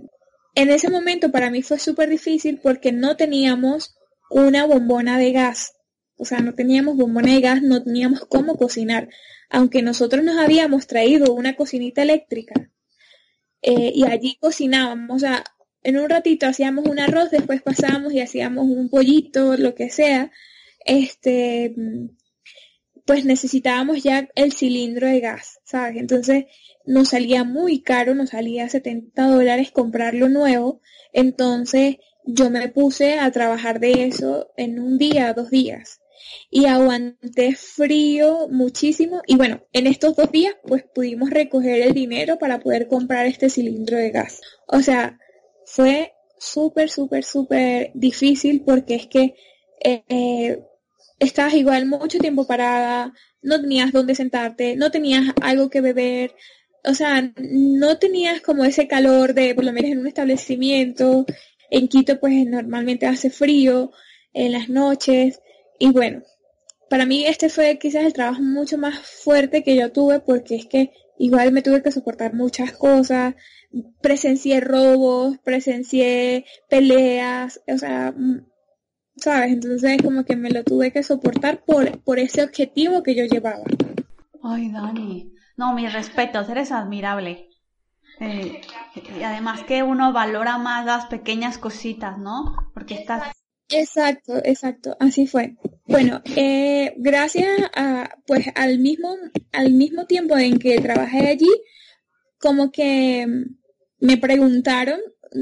en 0.56 0.70
ese 0.72 0.90
momento 0.90 1.32
para 1.32 1.52
mí 1.52 1.62
fue 1.62 1.80
súper 1.80 2.10
difícil 2.10 2.60
porque 2.62 2.92
no 2.92 3.16
teníamos 3.16 3.96
una 4.30 4.66
bombona 4.66 5.20
de 5.20 5.32
gas. 5.32 5.74
O 6.18 6.26
sea, 6.26 6.40
no 6.40 6.56
teníamos 6.56 6.98
bombona 6.98 7.34
de 7.34 7.42
gas, 7.42 7.62
no 7.62 7.84
teníamos 7.84 8.26
cómo 8.26 8.58
cocinar. 8.58 9.10
Aunque 9.50 9.82
nosotros 9.82 10.24
nos 10.24 10.38
habíamos 10.38 10.88
traído 10.88 11.34
una 11.34 11.56
cocinita 11.56 12.02
eléctrica 12.02 12.72
eh, 13.62 13.92
y 13.94 14.06
allí 14.06 14.38
cocinábamos, 14.40 15.24
o 15.24 15.26
en 15.84 15.98
un 15.98 16.10
ratito 16.10 16.48
hacíamos 16.48 16.86
un 16.86 17.00
arroz, 17.00 17.32
después 17.32 17.62
pasábamos 17.62 18.14
y 18.14 18.22
hacíamos 18.22 18.66
un 18.66 18.90
pollito, 18.90 19.56
lo 19.58 19.76
que 19.76 19.90
sea, 19.90 20.32
este, 20.86 21.74
pues 23.06 23.26
necesitábamos 23.26 24.04
ya 24.04 24.28
el 24.36 24.52
cilindro 24.52 25.08
de 25.08 25.22
gas, 25.22 25.60
¿sabes? 25.64 25.98
Entonces 25.98 26.46
nos 26.86 27.10
salía 27.10 27.44
muy 27.44 27.82
caro, 27.82 28.16
nos 28.16 28.32
salía 28.32 28.68
70 28.70 29.28
dólares 29.28 29.72
comprarlo 29.72 30.30
nuevo, 30.30 30.82
entonces 31.14 31.98
yo 32.26 32.50
me 32.50 32.68
puse 32.68 33.20
a 33.20 33.32
trabajar 33.32 33.80
de 33.80 34.06
eso 34.06 34.52
en 34.58 34.80
un 34.80 34.98
día, 34.98 35.34
dos 35.34 35.50
días. 35.50 36.02
y 36.50 36.66
aguanté 36.66 37.56
frío 37.56 38.48
muchísimo 38.50 39.22
y 39.28 39.36
bueno, 39.38 39.64
en 39.72 39.88
estos 39.88 40.16
dos 40.16 40.32
días 40.32 40.56
pues 40.64 40.84
pudimos 40.94 41.30
recoger 41.30 41.82
el 41.82 41.94
dinero 41.94 42.38
para 42.40 42.60
poder 42.60 42.88
comprar 42.88 43.28
este 43.28 43.50
cilindro 43.50 43.98
de 43.98 44.12
gas. 44.12 44.42
O 44.68 44.82
sea, 44.82 45.20
fue 45.68 46.14
súper, 46.40 46.90
súper, 46.90 47.24
súper 47.26 47.92
difícil 47.94 48.64
porque 48.66 48.96
es 48.96 49.08
que 49.08 49.36
eh, 49.84 50.64
estabas 51.20 51.54
igual 51.56 51.86
mucho 51.86 52.20
tiempo 52.20 52.48
parada, 52.48 53.14
no 53.42 53.60
tenías 53.60 53.92
dónde 53.92 54.16
sentarte, 54.16 54.78
no 54.78 54.92
tenías 54.92 55.34
algo 55.42 55.70
que 55.70 55.82
beber, 55.82 56.34
o 56.86 56.94
sea, 56.94 57.34
no 57.38 58.00
tenías 58.00 58.42
como 58.42 58.64
ese 58.64 58.88
calor 58.88 59.34
de, 59.34 59.54
por 59.56 59.66
lo 59.66 59.74
menos 59.74 59.92
en 59.92 60.00
un 60.00 60.08
establecimiento, 60.08 61.26
en 61.70 61.90
Quito 61.90 62.18
pues 62.20 62.46
normalmente 62.46 63.06
hace 63.06 63.30
frío 63.30 63.92
en 64.34 64.54
las 64.54 64.70
noches. 64.70 65.42
Y 65.80 65.92
bueno, 65.92 66.24
para 66.90 67.06
mí 67.06 67.26
este 67.26 67.50
fue 67.50 67.78
quizás 67.78 68.06
el 68.06 68.14
trabajo 68.14 68.42
mucho 68.42 68.78
más 68.78 69.00
fuerte 69.00 69.64
que 69.64 69.76
yo 69.76 69.92
tuve 69.92 70.22
porque 70.22 70.56
es 70.56 70.66
que 70.66 70.94
igual 71.18 71.52
me 71.52 71.62
tuve 71.62 71.82
que 71.84 71.92
soportar 71.92 72.34
muchas 72.34 72.72
cosas, 72.74 73.36
presencié 74.02 74.60
robos, 74.60 75.38
presencié 75.44 76.46
peleas, 76.70 77.62
o 77.68 77.78
sea, 77.78 78.14
mm, 78.16 78.46
¿sabes? 79.18 79.52
Entonces 79.52 80.02
como 80.02 80.24
que 80.24 80.36
me 80.36 80.50
lo 80.50 80.64
tuve 80.64 80.92
que 80.92 81.04
soportar 81.04 81.64
por, 81.64 82.00
por 82.00 82.20
ese 82.20 82.44
objetivo 82.44 83.04
que 83.04 83.16
yo 83.16 83.26
llevaba. 83.26 83.64
Ay, 84.44 84.72
Dani, 84.72 85.34
no, 85.58 85.74
mis 85.74 85.92
respetos, 85.92 86.50
eres 86.50 86.72
admirable. 86.72 87.50
Eh, 88.20 88.62
y 89.20 89.24
además 89.24 89.64
que 89.64 89.84
uno 89.84 90.12
valora 90.12 90.58
más 90.58 90.86
las 90.86 91.06
pequeñas 91.06 91.58
cositas, 91.58 92.18
¿no? 92.18 92.56
Porque 92.74 92.96
estás... 92.96 93.32
Exacto, 93.70 94.38
exacto, 94.44 94.96
así 95.00 95.28
fue. 95.28 95.58
Bueno, 95.88 96.22
eh, 96.36 96.94
gracias 96.98 97.48
a, 97.74 98.10
pues 98.26 98.48
al 98.56 98.78
mismo, 98.80 99.16
al 99.54 99.72
mismo 99.72 100.06
tiempo 100.06 100.38
en 100.38 100.60
que 100.60 100.82
trabajé 100.82 101.30
allí, 101.30 101.50
como 102.40 102.72
que 102.72 103.26
me 104.00 104.18
preguntaron 104.18 105.00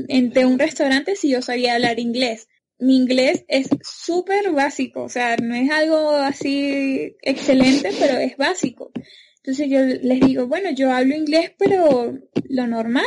entre 0.07 0.45
un 0.45 0.59
restaurante 0.59 1.15
si 1.15 1.29
yo 1.29 1.41
sabía 1.41 1.73
hablar 1.73 1.99
inglés. 1.99 2.47
Mi 2.77 2.95
inglés 2.95 3.43
es 3.47 3.69
súper 3.81 4.51
básico, 4.51 5.03
o 5.03 5.09
sea, 5.09 5.35
no 5.37 5.55
es 5.55 5.71
algo 5.71 6.11
así 6.11 7.15
excelente, 7.21 7.89
pero 7.99 8.19
es 8.19 8.37
básico. 8.37 8.91
Entonces 9.37 9.67
yo 9.69 9.79
les 9.79 10.19
digo, 10.19 10.47
bueno, 10.47 10.69
yo 10.71 10.91
hablo 10.91 11.15
inglés, 11.15 11.53
pero 11.57 12.19
lo 12.49 12.67
normal. 12.67 13.05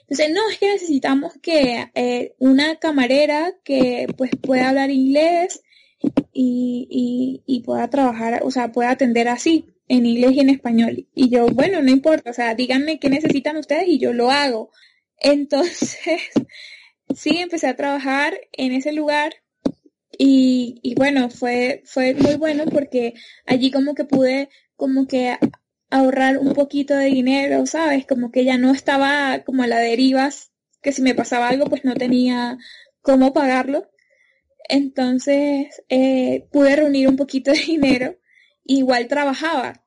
Entonces, 0.00 0.34
no, 0.34 0.48
es 0.50 0.58
que 0.58 0.72
necesitamos 0.72 1.34
que 1.40 1.90
eh, 1.94 2.34
una 2.38 2.76
camarera 2.76 3.54
que 3.64 4.06
pues 4.16 4.32
pueda 4.42 4.68
hablar 4.70 4.90
inglés 4.90 5.62
y, 6.32 7.42
y, 7.46 7.60
pueda 7.62 7.88
trabajar, 7.90 8.40
o 8.44 8.50
sea, 8.50 8.72
pueda 8.72 8.90
atender 8.90 9.28
así, 9.28 9.66
en 9.88 10.06
inglés 10.06 10.32
y 10.32 10.40
en 10.40 10.50
español. 10.50 11.08
Y 11.14 11.30
yo, 11.30 11.46
bueno, 11.48 11.82
no 11.82 11.90
importa, 11.90 12.30
o 12.30 12.34
sea, 12.34 12.54
díganme 12.54 12.98
qué 12.98 13.10
necesitan 13.10 13.56
ustedes 13.56 13.88
y 13.88 13.98
yo 13.98 14.12
lo 14.12 14.30
hago. 14.30 14.70
Entonces, 15.18 16.20
sí, 17.14 17.38
empecé 17.38 17.68
a 17.68 17.76
trabajar 17.76 18.34
en 18.52 18.72
ese 18.72 18.92
lugar 18.92 19.34
y, 20.18 20.80
y 20.82 20.94
bueno, 20.94 21.30
fue, 21.30 21.82
fue 21.84 22.14
muy 22.14 22.36
bueno 22.36 22.64
porque 22.66 23.14
allí 23.46 23.70
como 23.70 23.94
que 23.94 24.04
pude 24.04 24.48
como 24.76 25.06
que 25.06 25.38
ahorrar 25.90 26.38
un 26.38 26.54
poquito 26.54 26.96
de 26.96 27.06
dinero, 27.06 27.66
¿sabes? 27.66 28.06
Como 28.06 28.32
que 28.32 28.44
ya 28.44 28.58
no 28.58 28.72
estaba 28.72 29.40
como 29.44 29.62
a 29.62 29.66
la 29.66 29.78
deriva, 29.78 30.30
que 30.80 30.92
si 30.92 31.02
me 31.02 31.14
pasaba 31.14 31.48
algo 31.48 31.66
pues 31.66 31.84
no 31.84 31.94
tenía 31.94 32.58
cómo 33.02 33.32
pagarlo. 33.32 33.91
Entonces 34.68 35.82
eh, 35.88 36.46
pude 36.52 36.76
reunir 36.76 37.08
un 37.08 37.16
poquito 37.16 37.52
de 37.52 37.58
dinero, 37.66 38.16
igual 38.64 39.08
trabajaba 39.08 39.82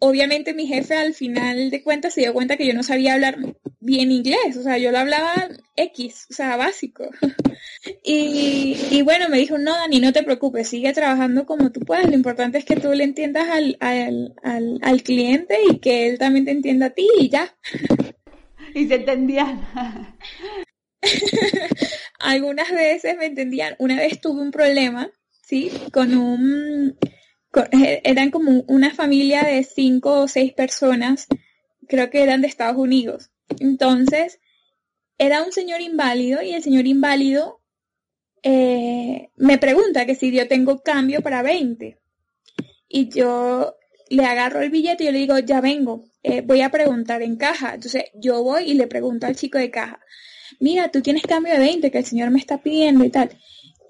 obviamente 0.00 0.54
mi 0.54 0.66
jefe 0.66 0.96
al 0.96 1.14
final 1.14 1.70
de 1.70 1.82
cuentas 1.82 2.14
se 2.14 2.22
dio 2.22 2.32
cuenta 2.32 2.56
que 2.56 2.66
yo 2.66 2.74
no 2.74 2.82
sabía 2.82 3.14
hablar 3.14 3.38
bien 3.78 4.10
inglés, 4.10 4.56
o 4.58 4.62
sea, 4.62 4.76
yo 4.78 4.90
lo 4.90 4.98
hablaba 4.98 5.48
X, 5.76 6.26
o 6.30 6.34
sea, 6.34 6.56
básico. 6.56 7.08
y, 8.04 8.76
y, 8.90 9.02
bueno, 9.02 9.28
me 9.28 9.38
dijo, 9.38 9.58
no, 9.58 9.72
Dani, 9.72 10.00
no 10.00 10.12
te 10.12 10.22
preocupes, 10.22 10.68
sigue 10.68 10.92
trabajando 10.92 11.46
como 11.46 11.70
tú 11.70 11.80
puedas, 11.80 12.06
lo 12.06 12.14
importante 12.14 12.58
es 12.58 12.64
que 12.64 12.76
tú 12.76 12.92
le 12.92 13.04
entiendas 13.04 13.48
al, 13.48 13.76
al, 13.80 14.34
al, 14.42 14.78
al 14.82 15.02
cliente 15.02 15.56
y 15.70 15.78
que 15.78 16.08
él 16.08 16.18
también 16.18 16.46
te 16.46 16.50
entienda 16.50 16.86
a 16.86 16.90
ti 16.90 17.06
y 17.18 17.28
ya. 17.28 17.54
y 18.74 18.88
se 18.88 18.94
entendían. 18.94 19.66
Algunas 22.20 22.70
veces 22.70 23.16
me 23.16 23.26
entendían. 23.26 23.74
Una 23.78 23.96
vez 23.96 24.20
tuve 24.20 24.40
un 24.42 24.50
problema, 24.50 25.10
¿sí? 25.42 25.70
Con 25.92 26.14
un 26.14 26.96
eran 27.72 28.30
como 28.30 28.62
una 28.68 28.94
familia 28.94 29.42
de 29.42 29.64
cinco 29.64 30.20
o 30.20 30.28
seis 30.28 30.52
personas, 30.52 31.26
creo 31.88 32.10
que 32.10 32.22
eran 32.22 32.42
de 32.42 32.48
Estados 32.48 32.76
Unidos. 32.76 33.30
Entonces, 33.58 34.38
era 35.18 35.42
un 35.42 35.52
señor 35.52 35.80
inválido 35.80 36.42
y 36.42 36.52
el 36.52 36.62
señor 36.62 36.86
inválido 36.86 37.60
eh, 38.42 39.30
me 39.36 39.58
pregunta 39.58 40.06
que 40.06 40.14
si 40.14 40.30
yo 40.32 40.48
tengo 40.48 40.82
cambio 40.82 41.20
para 41.22 41.42
20. 41.42 41.98
Y 42.88 43.08
yo 43.08 43.76
le 44.08 44.24
agarro 44.24 44.60
el 44.60 44.70
billete 44.70 45.04
y 45.04 45.06
yo 45.06 45.12
le 45.12 45.18
digo, 45.18 45.38
ya 45.38 45.60
vengo, 45.60 46.04
eh, 46.22 46.40
voy 46.40 46.62
a 46.62 46.70
preguntar 46.70 47.22
en 47.22 47.36
caja. 47.36 47.74
Entonces 47.74 48.04
yo 48.14 48.42
voy 48.42 48.64
y 48.64 48.74
le 48.74 48.86
pregunto 48.86 49.26
al 49.26 49.36
chico 49.36 49.58
de 49.58 49.70
caja, 49.70 50.00
mira, 50.58 50.90
tú 50.90 51.00
tienes 51.02 51.22
cambio 51.22 51.52
de 51.52 51.58
20 51.60 51.90
que 51.90 51.98
el 51.98 52.04
señor 52.04 52.30
me 52.30 52.38
está 52.38 52.58
pidiendo 52.58 53.04
y 53.04 53.10
tal. 53.10 53.30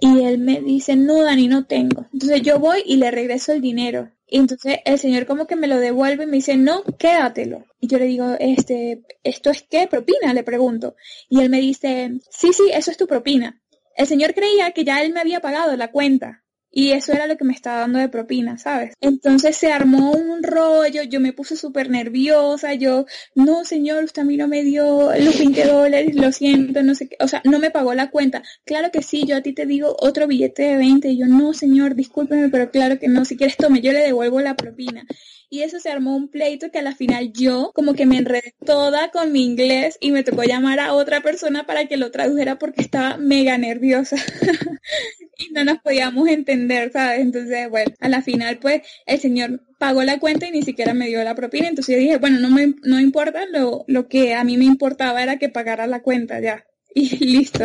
Y 0.00 0.24
él 0.24 0.38
me 0.38 0.60
dice, 0.60 0.96
no, 0.96 1.22
Dani, 1.22 1.46
no 1.46 1.66
tengo. 1.66 2.06
Entonces 2.12 2.42
yo 2.42 2.58
voy 2.58 2.82
y 2.86 2.96
le 2.96 3.10
regreso 3.10 3.52
el 3.52 3.60
dinero. 3.60 4.10
Y 4.26 4.38
entonces 4.38 4.78
el 4.84 4.98
señor 4.98 5.26
como 5.26 5.46
que 5.46 5.56
me 5.56 5.66
lo 5.66 5.78
devuelve 5.78 6.24
y 6.24 6.26
me 6.26 6.36
dice, 6.36 6.56
no, 6.56 6.82
quédatelo. 6.98 7.66
Y 7.80 7.88
yo 7.88 7.98
le 7.98 8.06
digo, 8.06 8.36
este, 8.38 9.02
¿esto 9.24 9.50
es 9.50 9.62
qué? 9.62 9.88
¿Propina? 9.88 10.32
Le 10.32 10.42
pregunto. 10.42 10.94
Y 11.28 11.40
él 11.40 11.50
me 11.50 11.60
dice, 11.60 12.12
sí, 12.30 12.52
sí, 12.52 12.70
eso 12.72 12.90
es 12.90 12.96
tu 12.96 13.06
propina. 13.06 13.60
El 13.96 14.06
señor 14.06 14.34
creía 14.34 14.70
que 14.70 14.84
ya 14.84 15.02
él 15.02 15.12
me 15.12 15.20
había 15.20 15.40
pagado 15.40 15.76
la 15.76 15.90
cuenta. 15.90 16.44
Y 16.72 16.92
eso 16.92 17.12
era 17.12 17.26
lo 17.26 17.36
que 17.36 17.44
me 17.44 17.52
estaba 17.52 17.80
dando 17.80 17.98
de 17.98 18.08
propina, 18.08 18.56
¿sabes? 18.58 18.94
Entonces 19.00 19.56
se 19.56 19.72
armó 19.72 20.12
un 20.12 20.42
rollo, 20.42 21.02
yo 21.02 21.20
me 21.20 21.32
puse 21.32 21.56
súper 21.56 21.90
nerviosa, 21.90 22.74
yo, 22.74 23.06
no 23.34 23.64
señor, 23.64 24.04
usted 24.04 24.22
a 24.22 24.24
mí 24.24 24.36
no 24.36 24.46
me 24.46 24.62
dio 24.62 25.10
los 25.18 25.38
20 25.38 25.64
dólares, 25.66 26.14
lo 26.14 26.30
siento, 26.32 26.82
no 26.82 26.94
sé 26.94 27.08
qué, 27.08 27.16
o 27.20 27.28
sea, 27.28 27.42
no 27.44 27.58
me 27.58 27.70
pagó 27.70 27.94
la 27.94 28.10
cuenta. 28.10 28.42
Claro 28.64 28.90
que 28.92 29.02
sí, 29.02 29.24
yo 29.26 29.36
a 29.36 29.40
ti 29.40 29.52
te 29.52 29.66
digo 29.66 29.96
otro 30.00 30.26
billete 30.26 30.62
de 30.62 30.76
20, 30.76 31.08
y 31.08 31.18
yo, 31.18 31.26
no 31.26 31.52
señor, 31.54 31.94
discúlpeme, 31.94 32.48
pero 32.48 32.70
claro 32.70 32.98
que 32.98 33.08
no, 33.08 33.24
si 33.24 33.36
quieres 33.36 33.56
tome, 33.56 33.80
yo 33.80 33.92
le 33.92 34.00
devuelvo 34.00 34.40
la 34.40 34.54
propina 34.54 35.04
y 35.52 35.62
eso 35.62 35.80
se 35.80 35.90
armó 35.90 36.16
un 36.16 36.28
pleito 36.28 36.70
que 36.70 36.78
a 36.78 36.82
la 36.82 36.94
final 36.94 37.32
yo 37.32 37.72
como 37.74 37.94
que 37.94 38.06
me 38.06 38.18
enredé 38.18 38.54
toda 38.64 39.10
con 39.10 39.32
mi 39.32 39.44
inglés 39.44 39.98
y 40.00 40.12
me 40.12 40.22
tocó 40.22 40.44
llamar 40.44 40.78
a 40.78 40.94
otra 40.94 41.22
persona 41.22 41.66
para 41.66 41.86
que 41.86 41.96
lo 41.96 42.12
tradujera 42.12 42.56
porque 42.56 42.80
estaba 42.82 43.16
mega 43.16 43.58
nerviosa 43.58 44.16
y 45.38 45.52
no 45.52 45.64
nos 45.64 45.78
podíamos 45.78 46.28
entender, 46.28 46.92
¿sabes? 46.92 47.20
Entonces, 47.20 47.68
bueno, 47.68 47.92
a 47.98 48.08
la 48.08 48.22
final 48.22 48.58
pues 48.58 48.82
el 49.06 49.18
señor 49.18 49.66
pagó 49.78 50.04
la 50.04 50.20
cuenta 50.20 50.46
y 50.46 50.52
ni 50.52 50.62
siquiera 50.62 50.94
me 50.94 51.08
dio 51.08 51.22
la 51.24 51.34
propina, 51.34 51.66
entonces 51.68 51.96
yo 51.96 52.00
dije, 52.00 52.18
bueno, 52.18 52.38
no 52.38 52.50
me 52.50 52.74
no 52.84 53.00
importa, 53.00 53.44
lo, 53.46 53.84
lo 53.88 54.08
que 54.08 54.34
a 54.34 54.44
mí 54.44 54.56
me 54.56 54.66
importaba 54.66 55.20
era 55.20 55.38
que 55.38 55.48
pagara 55.48 55.88
la 55.88 56.00
cuenta 56.00 56.38
ya 56.40 56.64
y 56.94 57.16
listo. 57.24 57.64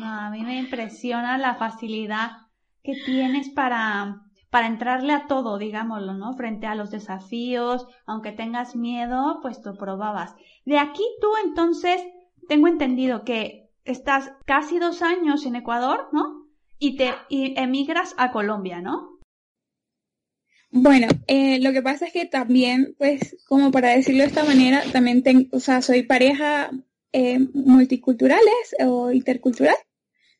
a 0.00 0.30
mí 0.30 0.42
me 0.42 0.58
impresiona 0.58 1.38
la 1.38 1.56
facilidad 1.56 2.30
que 2.84 2.94
tienes 3.04 3.48
para 3.48 4.20
para 4.54 4.68
entrarle 4.68 5.12
a 5.12 5.26
todo, 5.26 5.58
digámoslo, 5.58 6.14
¿no? 6.14 6.36
Frente 6.36 6.68
a 6.68 6.76
los 6.76 6.92
desafíos, 6.92 7.88
aunque 8.06 8.30
tengas 8.30 8.76
miedo, 8.76 9.40
pues 9.42 9.60
tú 9.60 9.76
probabas. 9.76 10.36
De 10.64 10.78
aquí 10.78 11.02
tú 11.20 11.26
entonces, 11.44 12.00
tengo 12.48 12.68
entendido 12.68 13.24
que 13.24 13.68
estás 13.84 14.30
casi 14.46 14.78
dos 14.78 15.02
años 15.02 15.44
en 15.44 15.56
Ecuador, 15.56 16.08
¿no? 16.12 16.46
Y 16.78 16.96
te 16.96 17.14
y 17.28 17.58
emigras 17.58 18.14
a 18.16 18.30
Colombia, 18.30 18.80
¿no? 18.80 19.18
Bueno, 20.70 21.08
eh, 21.26 21.58
lo 21.60 21.72
que 21.72 21.82
pasa 21.82 22.06
es 22.06 22.12
que 22.12 22.24
también, 22.24 22.94
pues, 22.96 23.36
como 23.48 23.72
para 23.72 23.88
decirlo 23.88 24.22
de 24.22 24.28
esta 24.28 24.44
manera, 24.44 24.84
también 24.92 25.24
tengo, 25.24 25.48
o 25.50 25.58
sea, 25.58 25.82
soy 25.82 26.04
pareja 26.04 26.70
eh, 27.10 27.40
multiculturales 27.54 28.76
o 28.86 29.10
intercultural, 29.10 29.78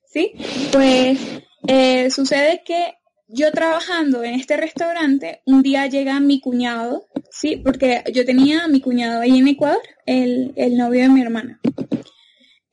¿sí? 0.07 0.35
Pues 0.71 1.19
eh, 1.67 2.11
sucede 2.13 2.63
que 2.65 2.95
yo 3.27 3.51
trabajando 3.53 4.23
en 4.23 4.35
este 4.35 4.57
restaurante, 4.57 5.43
un 5.47 5.63
día 5.63 5.87
llega 5.87 6.21
mi 6.21 6.41
cuñado, 6.41 7.09
sí, 7.31 7.57
porque 7.57 8.03
yo 8.13 8.25
tenía 8.25 8.65
a 8.65 8.69
mi 8.69 8.81
cuñado 8.81 9.21
ahí 9.21 9.39
en 9.39 9.49
Ecuador, 9.49 9.83
el, 10.07 10.53
el 10.57 10.77
novio 10.77 11.03
de 11.03 11.09
mi 11.09 11.23
hermana. 11.23 11.61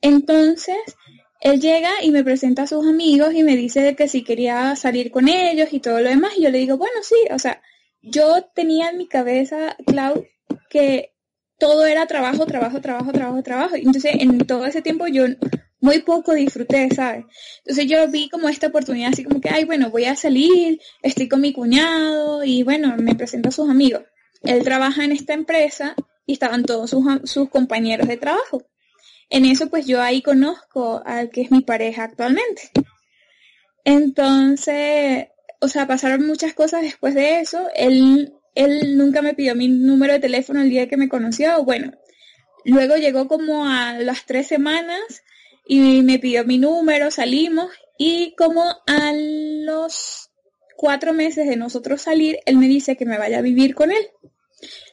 Entonces, 0.00 0.76
él 1.40 1.60
llega 1.60 1.90
y 2.02 2.10
me 2.10 2.24
presenta 2.24 2.62
a 2.62 2.66
sus 2.66 2.86
amigos 2.86 3.34
y 3.34 3.42
me 3.42 3.56
dice 3.56 3.96
que 3.96 4.08
si 4.08 4.22
quería 4.22 4.76
salir 4.76 5.10
con 5.10 5.28
ellos 5.28 5.72
y 5.72 5.80
todo 5.80 6.00
lo 6.00 6.08
demás. 6.08 6.32
Y 6.36 6.42
yo 6.42 6.50
le 6.50 6.58
digo, 6.58 6.76
bueno, 6.76 7.02
sí, 7.02 7.16
o 7.30 7.38
sea, 7.38 7.60
yo 8.00 8.44
tenía 8.54 8.90
en 8.90 8.98
mi 8.98 9.08
cabeza, 9.08 9.76
Clau, 9.86 10.24
que 10.68 11.14
todo 11.58 11.86
era 11.86 12.06
trabajo, 12.06 12.46
trabajo, 12.46 12.80
trabajo, 12.80 13.12
trabajo, 13.12 13.42
trabajo. 13.42 13.74
Entonces, 13.76 14.12
en 14.18 14.38
todo 14.38 14.66
ese 14.66 14.82
tiempo 14.82 15.06
yo 15.06 15.24
muy 15.82 16.00
poco 16.02 16.32
disfruté, 16.32 16.88
¿sabes? 16.94 17.26
Entonces 17.58 17.86
yo 17.88 18.08
vi 18.08 18.28
como 18.30 18.48
esta 18.48 18.68
oportunidad, 18.68 19.10
así 19.12 19.24
como 19.24 19.40
que, 19.40 19.50
ay, 19.50 19.64
bueno, 19.64 19.90
voy 19.90 20.04
a 20.04 20.14
salir, 20.14 20.80
estoy 21.02 21.28
con 21.28 21.40
mi 21.40 21.52
cuñado 21.52 22.44
y 22.44 22.62
bueno, 22.62 22.94
me 22.98 23.16
presento 23.16 23.48
a 23.48 23.52
sus 23.52 23.68
amigos. 23.68 24.04
Él 24.42 24.62
trabaja 24.62 25.04
en 25.04 25.10
esta 25.10 25.34
empresa 25.34 25.96
y 26.24 26.34
estaban 26.34 26.62
todos 26.62 26.90
sus, 26.90 27.04
sus 27.24 27.50
compañeros 27.50 28.06
de 28.06 28.16
trabajo. 28.16 28.62
En 29.28 29.44
eso 29.44 29.68
pues 29.70 29.84
yo 29.84 30.00
ahí 30.00 30.22
conozco 30.22 31.02
al 31.04 31.30
que 31.30 31.42
es 31.42 31.50
mi 31.50 31.62
pareja 31.62 32.04
actualmente. 32.04 32.70
Entonces, 33.84 35.26
o 35.60 35.66
sea, 35.66 35.88
pasaron 35.88 36.24
muchas 36.24 36.54
cosas 36.54 36.82
después 36.82 37.16
de 37.16 37.40
eso. 37.40 37.66
Él, 37.74 38.32
él 38.54 38.96
nunca 38.96 39.20
me 39.20 39.34
pidió 39.34 39.56
mi 39.56 39.66
número 39.66 40.12
de 40.12 40.20
teléfono 40.20 40.62
el 40.62 40.70
día 40.70 40.88
que 40.88 40.96
me 40.96 41.08
conoció. 41.08 41.64
Bueno, 41.64 41.90
luego 42.64 42.94
llegó 42.98 43.26
como 43.26 43.66
a 43.66 43.94
las 43.94 44.26
tres 44.26 44.46
semanas 44.46 45.24
y 45.64 46.02
me 46.02 46.18
pidió 46.18 46.44
mi 46.44 46.58
número, 46.58 47.10
salimos 47.10 47.70
y 47.98 48.34
como 48.36 48.64
a 48.86 49.12
los 49.14 50.30
cuatro 50.76 51.12
meses 51.12 51.46
de 51.48 51.56
nosotros 51.56 52.02
salir, 52.02 52.38
él 52.46 52.56
me 52.56 52.66
dice 52.66 52.96
que 52.96 53.06
me 53.06 53.18
vaya 53.18 53.38
a 53.38 53.42
vivir 53.42 53.74
con 53.74 53.92
él. 53.92 54.10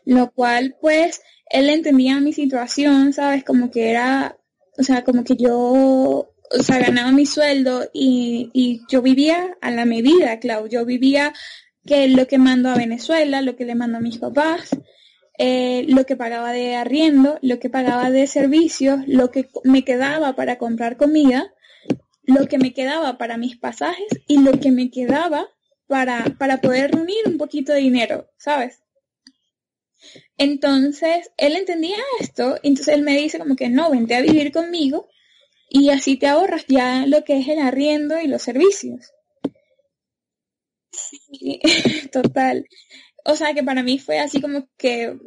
Lo 0.05 0.31
cual 0.31 0.75
pues 0.79 1.21
él 1.49 1.69
entendía 1.69 2.19
mi 2.19 2.33
situación, 2.33 3.13
¿sabes? 3.13 3.43
Como 3.43 3.71
que 3.71 3.89
era, 3.89 4.37
o 4.77 4.83
sea, 4.83 5.03
como 5.03 5.23
que 5.23 5.35
yo, 5.35 6.31
ganaba 6.67 7.11
mi 7.11 7.25
sueldo 7.25 7.89
y, 7.93 8.49
y 8.53 8.81
yo 8.89 9.01
vivía 9.01 9.57
a 9.61 9.71
la 9.71 9.85
medida, 9.85 10.39
Clau. 10.39 10.67
Yo 10.67 10.85
vivía 10.85 11.33
que 11.85 12.07
lo 12.07 12.27
que 12.27 12.37
mando 12.37 12.69
a 12.69 12.75
Venezuela, 12.75 13.41
lo 13.41 13.55
que 13.55 13.65
le 13.65 13.75
mando 13.75 13.97
a 13.97 14.01
mis 14.01 14.19
papás, 14.19 14.69
eh, 15.41 15.85
lo 15.87 16.05
que 16.05 16.17
pagaba 16.17 16.51
de 16.51 16.75
arriendo, 16.75 17.39
lo 17.41 17.59
que 17.59 17.69
pagaba 17.69 18.11
de 18.11 18.27
servicios, 18.27 18.99
lo 19.07 19.31
que 19.31 19.49
me 19.63 19.85
quedaba 19.85 20.35
para 20.35 20.57
comprar 20.57 20.97
comida, 20.97 21.53
lo 22.23 22.47
que 22.47 22.57
me 22.57 22.73
quedaba 22.73 23.17
para 23.17 23.37
mis 23.37 23.57
pasajes 23.57 24.09
y 24.27 24.39
lo 24.39 24.59
que 24.59 24.71
me 24.71 24.91
quedaba 24.91 25.47
para, 25.87 26.35
para 26.37 26.59
poder 26.59 26.91
reunir 26.91 27.23
un 27.25 27.37
poquito 27.37 27.71
de 27.71 27.79
dinero, 27.79 28.29
¿sabes? 28.37 28.83
Entonces, 30.37 31.31
él 31.37 31.55
entendía 31.55 31.97
esto, 32.19 32.57
entonces 32.61 32.93
él 32.93 33.03
me 33.03 33.15
dice 33.15 33.39
como 33.39 33.55
que 33.55 33.69
no, 33.69 33.89
vente 33.91 34.15
a 34.15 34.21
vivir 34.21 34.51
conmigo 34.51 35.07
y 35.69 35.89
así 35.89 36.17
te 36.17 36.27
ahorras 36.27 36.65
ya 36.67 37.05
lo 37.07 37.23
que 37.23 37.39
es 37.39 37.47
el 37.47 37.59
arriendo 37.59 38.19
y 38.19 38.27
los 38.27 38.41
servicios. 38.41 39.13
Sí, 40.91 41.61
total. 42.11 42.65
O 43.31 43.35
sea 43.35 43.53
que 43.53 43.63
para 43.63 43.83
mí 43.83 43.99
fue 43.99 44.19
así 44.19 44.41
como 44.41 44.67
que, 44.77 45.17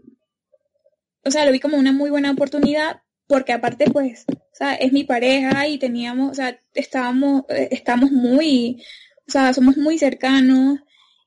o 1.24 1.30
sea, 1.30 1.44
lo 1.44 1.52
vi 1.52 1.60
como 1.60 1.76
una 1.76 1.92
muy 1.92 2.10
buena 2.10 2.30
oportunidad 2.30 3.02
porque 3.26 3.52
aparte 3.52 3.90
pues, 3.90 4.24
o 4.28 4.54
sea, 4.54 4.74
es 4.74 4.92
mi 4.92 5.04
pareja 5.04 5.66
y 5.68 5.78
teníamos, 5.78 6.32
o 6.32 6.34
sea, 6.34 6.58
estábamos, 6.74 7.44
eh, 7.48 7.68
estamos 7.70 8.10
muy, 8.10 8.82
o 9.26 9.30
sea, 9.30 9.54
somos 9.54 9.76
muy 9.76 9.98
cercanos 9.98 10.80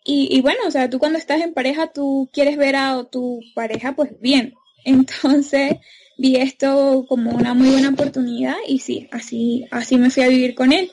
y, 0.03 0.27
y, 0.29 0.41
bueno, 0.41 0.59
o 0.67 0.71
sea, 0.71 0.89
tú 0.89 0.99
cuando 0.99 1.17
estás 1.17 1.41
en 1.41 1.53
pareja, 1.53 1.91
tú 1.91 2.29
quieres 2.31 2.57
ver 2.57 2.75
a 2.75 3.03
tu 3.05 3.39
pareja 3.55 3.93
pues 3.95 4.11
bien. 4.19 4.53
Entonces 4.85 5.77
vi 6.17 6.35
esto 6.35 7.05
como 7.09 7.31
una 7.31 7.53
muy 7.53 7.69
buena 7.69 7.89
oportunidad 7.89 8.55
y 8.67 8.79
sí, 8.79 9.07
así, 9.11 9.65
así 9.71 9.97
me 9.97 10.11
fui 10.11 10.23
a 10.23 10.27
vivir 10.27 10.53
con 10.55 10.71
él. 10.73 10.91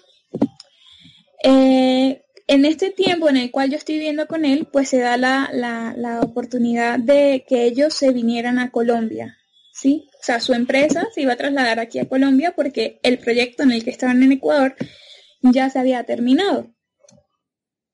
Eh, 1.44 2.21
en 2.46 2.64
este 2.64 2.90
tiempo 2.90 3.28
en 3.28 3.36
el 3.36 3.50
cual 3.50 3.70
yo 3.70 3.76
estoy 3.76 3.96
viviendo 3.96 4.26
con 4.26 4.44
él, 4.44 4.68
pues 4.70 4.88
se 4.88 4.98
da 4.98 5.16
la, 5.16 5.50
la, 5.52 5.94
la 5.96 6.20
oportunidad 6.20 6.98
de 6.98 7.44
que 7.48 7.64
ellos 7.64 7.94
se 7.94 8.12
vinieran 8.12 8.58
a 8.58 8.70
Colombia, 8.70 9.38
¿sí? 9.72 10.08
O 10.20 10.24
sea, 10.24 10.40
su 10.40 10.54
empresa 10.54 11.06
se 11.14 11.22
iba 11.22 11.32
a 11.32 11.36
trasladar 11.36 11.80
aquí 11.80 11.98
a 11.98 12.08
Colombia 12.08 12.54
porque 12.54 13.00
el 13.02 13.18
proyecto 13.18 13.62
en 13.62 13.72
el 13.72 13.84
que 13.84 13.90
estaban 13.90 14.22
en 14.22 14.32
Ecuador 14.32 14.76
ya 15.40 15.70
se 15.70 15.78
había 15.78 16.04
terminado. 16.04 16.72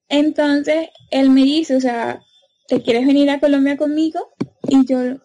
Entonces, 0.08 0.88
él 1.10 1.30
me 1.30 1.42
dice, 1.42 1.76
o 1.76 1.80
sea, 1.80 2.22
¿te 2.66 2.82
quieres 2.82 3.06
venir 3.06 3.30
a 3.30 3.40
Colombia 3.40 3.76
conmigo? 3.76 4.30
Y 4.68 4.86
yo, 4.86 5.18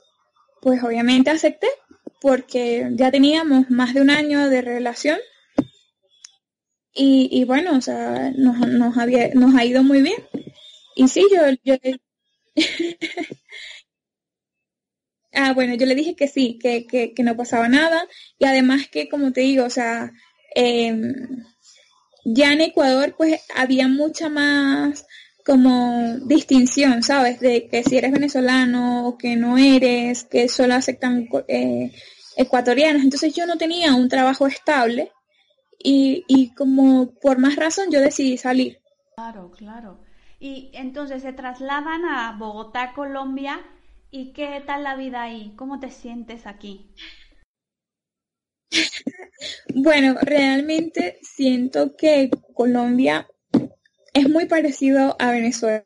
pues 0.61 0.83
obviamente 0.83 1.29
acepté, 1.29 1.67
porque 2.21 2.89
ya 2.91 3.11
teníamos 3.11 3.69
más 3.69 3.93
de 3.93 4.01
un 4.01 4.09
año 4.09 4.49
de 4.49 4.61
relación. 4.61 5.19
Y, 6.93 7.29
y 7.31 7.43
bueno, 7.45 7.77
o 7.77 7.81
sea, 7.81 8.31
nos, 8.35 8.59
nos, 8.67 8.97
había, 8.97 9.33
nos 9.33 9.55
ha 9.55 9.65
ido 9.65 9.83
muy 9.83 10.01
bien. 10.01 10.23
Y 10.95 11.07
sí, 11.07 11.25
yo, 11.31 11.41
yo 11.63 11.75
ah, 15.33 15.53
bueno, 15.53 15.75
yo 15.75 15.85
le 15.85 15.95
dije 15.95 16.15
que 16.15 16.27
sí, 16.27 16.59
que, 16.61 16.85
que, 16.85 17.13
que, 17.13 17.23
no 17.23 17.35
pasaba 17.35 17.67
nada. 17.69 18.07
Y 18.37 18.45
además 18.45 18.87
que, 18.89 19.09
como 19.09 19.31
te 19.33 19.41
digo, 19.41 19.65
o 19.65 19.69
sea, 19.69 20.11
eh, 20.55 20.95
ya 22.25 22.53
en 22.53 22.61
Ecuador 22.61 23.15
pues 23.17 23.41
había 23.55 23.87
mucha 23.87 24.29
más 24.29 25.05
como 25.45 26.17
distinción, 26.25 27.03
¿sabes? 27.03 27.39
De 27.39 27.67
que 27.67 27.83
si 27.83 27.97
eres 27.97 28.11
venezolano 28.11 29.07
o 29.07 29.17
que 29.17 29.35
no 29.35 29.57
eres, 29.57 30.23
que 30.23 30.47
solo 30.47 30.75
aceptan 30.75 31.27
eh, 31.47 31.91
ecuatorianos. 32.37 33.03
Entonces 33.03 33.33
yo 33.33 33.45
no 33.45 33.57
tenía 33.57 33.93
un 33.93 34.07
trabajo 34.09 34.47
estable 34.47 35.11
y, 35.83 36.23
y 36.27 36.53
como 36.55 37.13
por 37.21 37.37
más 37.37 37.55
razón 37.55 37.91
yo 37.91 37.99
decidí 37.99 38.37
salir. 38.37 38.79
Claro, 39.15 39.51
claro. 39.51 39.99
Y 40.39 40.71
entonces 40.73 41.21
se 41.21 41.33
trasladan 41.33 42.05
a 42.05 42.35
Bogotá, 42.37 42.93
Colombia. 42.93 43.61
¿Y 44.11 44.33
qué 44.33 44.61
tal 44.65 44.83
la 44.83 44.95
vida 44.95 45.23
ahí? 45.23 45.53
¿Cómo 45.55 45.79
te 45.79 45.89
sientes 45.89 46.45
aquí? 46.45 46.89
Bueno, 49.73 50.15
realmente 50.21 51.19
siento 51.21 51.95
que 51.95 52.29
Colombia 52.53 53.27
es 54.13 54.29
muy 54.29 54.45
parecido 54.45 55.15
a 55.19 55.31
Venezuela 55.31 55.85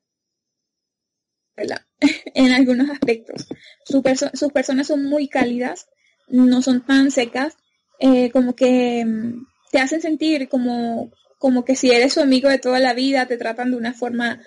en 2.33 2.51
algunos 2.51 2.89
aspectos. 2.89 3.47
sus 3.85 4.51
personas 4.51 4.87
son 4.87 5.05
muy 5.05 5.27
cálidas, 5.27 5.87
no 6.27 6.61
son 6.61 6.85
tan 6.85 7.11
secas, 7.11 7.55
eh, 7.99 8.29
como 8.31 8.55
que 8.55 9.05
mm, 9.05 9.45
te 9.71 9.79
hacen 9.79 10.01
sentir 10.01 10.49
como, 10.49 11.11
como 11.37 11.65
que 11.65 11.75
si 11.75 11.91
eres 11.91 12.13
su 12.13 12.21
amigo 12.21 12.49
de 12.49 12.59
toda 12.59 12.79
la 12.79 12.93
vida, 12.93 13.27
te 13.27 13.37
tratan 13.37 13.71
de 13.71 13.77
una 13.77 13.93
forma 13.93 14.41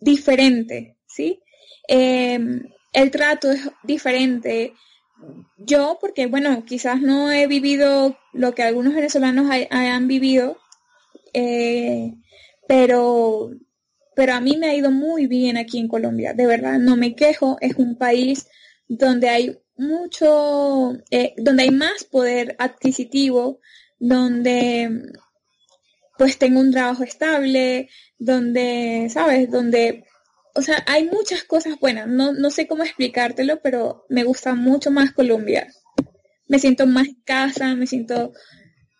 diferente, 0.00 0.96
¿sí? 1.06 1.40
Eh, 1.88 2.38
el 2.92 3.10
trato 3.10 3.50
es 3.50 3.60
diferente, 3.82 4.72
yo, 5.58 5.98
porque 6.00 6.26
bueno, 6.26 6.64
quizás 6.64 7.00
no 7.00 7.30
he 7.30 7.46
vivido 7.46 8.16
lo 8.32 8.54
que 8.54 8.62
algunos 8.62 8.94
venezolanos 8.94 9.50
hayan 9.50 10.08
vivido, 10.08 10.58
eh, 11.32 12.14
pero, 12.68 13.50
pero 14.14 14.34
a 14.34 14.40
mí 14.40 14.56
me 14.56 14.68
ha 14.68 14.74
ido 14.74 14.90
muy 14.90 15.26
bien 15.26 15.56
aquí 15.56 15.78
en 15.78 15.88
Colombia, 15.88 16.34
de 16.34 16.46
verdad, 16.46 16.78
no 16.78 16.96
me 16.96 17.14
quejo, 17.14 17.56
es 17.60 17.76
un 17.76 17.96
país 17.96 18.46
donde 18.88 19.28
hay 19.28 19.58
mucho, 19.76 20.92
eh, 21.10 21.34
donde 21.36 21.64
hay 21.64 21.70
más 21.70 22.04
poder 22.04 22.54
adquisitivo, 22.58 23.60
donde 23.98 25.12
pues 26.16 26.38
tengo 26.38 26.60
un 26.60 26.70
trabajo 26.70 27.02
estable, 27.02 27.88
donde, 28.18 29.08
¿sabes? 29.10 29.50
Donde 29.50 30.04
o 30.54 30.62
sea, 30.62 30.82
hay 30.86 31.04
muchas 31.06 31.44
cosas 31.44 31.78
buenas. 31.80 32.06
No, 32.06 32.32
no 32.32 32.50
sé 32.50 32.66
cómo 32.66 32.84
explicártelo, 32.84 33.60
pero 33.60 34.06
me 34.08 34.24
gusta 34.24 34.54
mucho 34.54 34.90
más 34.90 35.12
Colombia. 35.12 35.66
Me 36.48 36.58
siento 36.58 36.86
más 36.86 37.08
en 37.08 37.20
casa, 37.24 37.74
me 37.74 37.86
siento, 37.86 38.32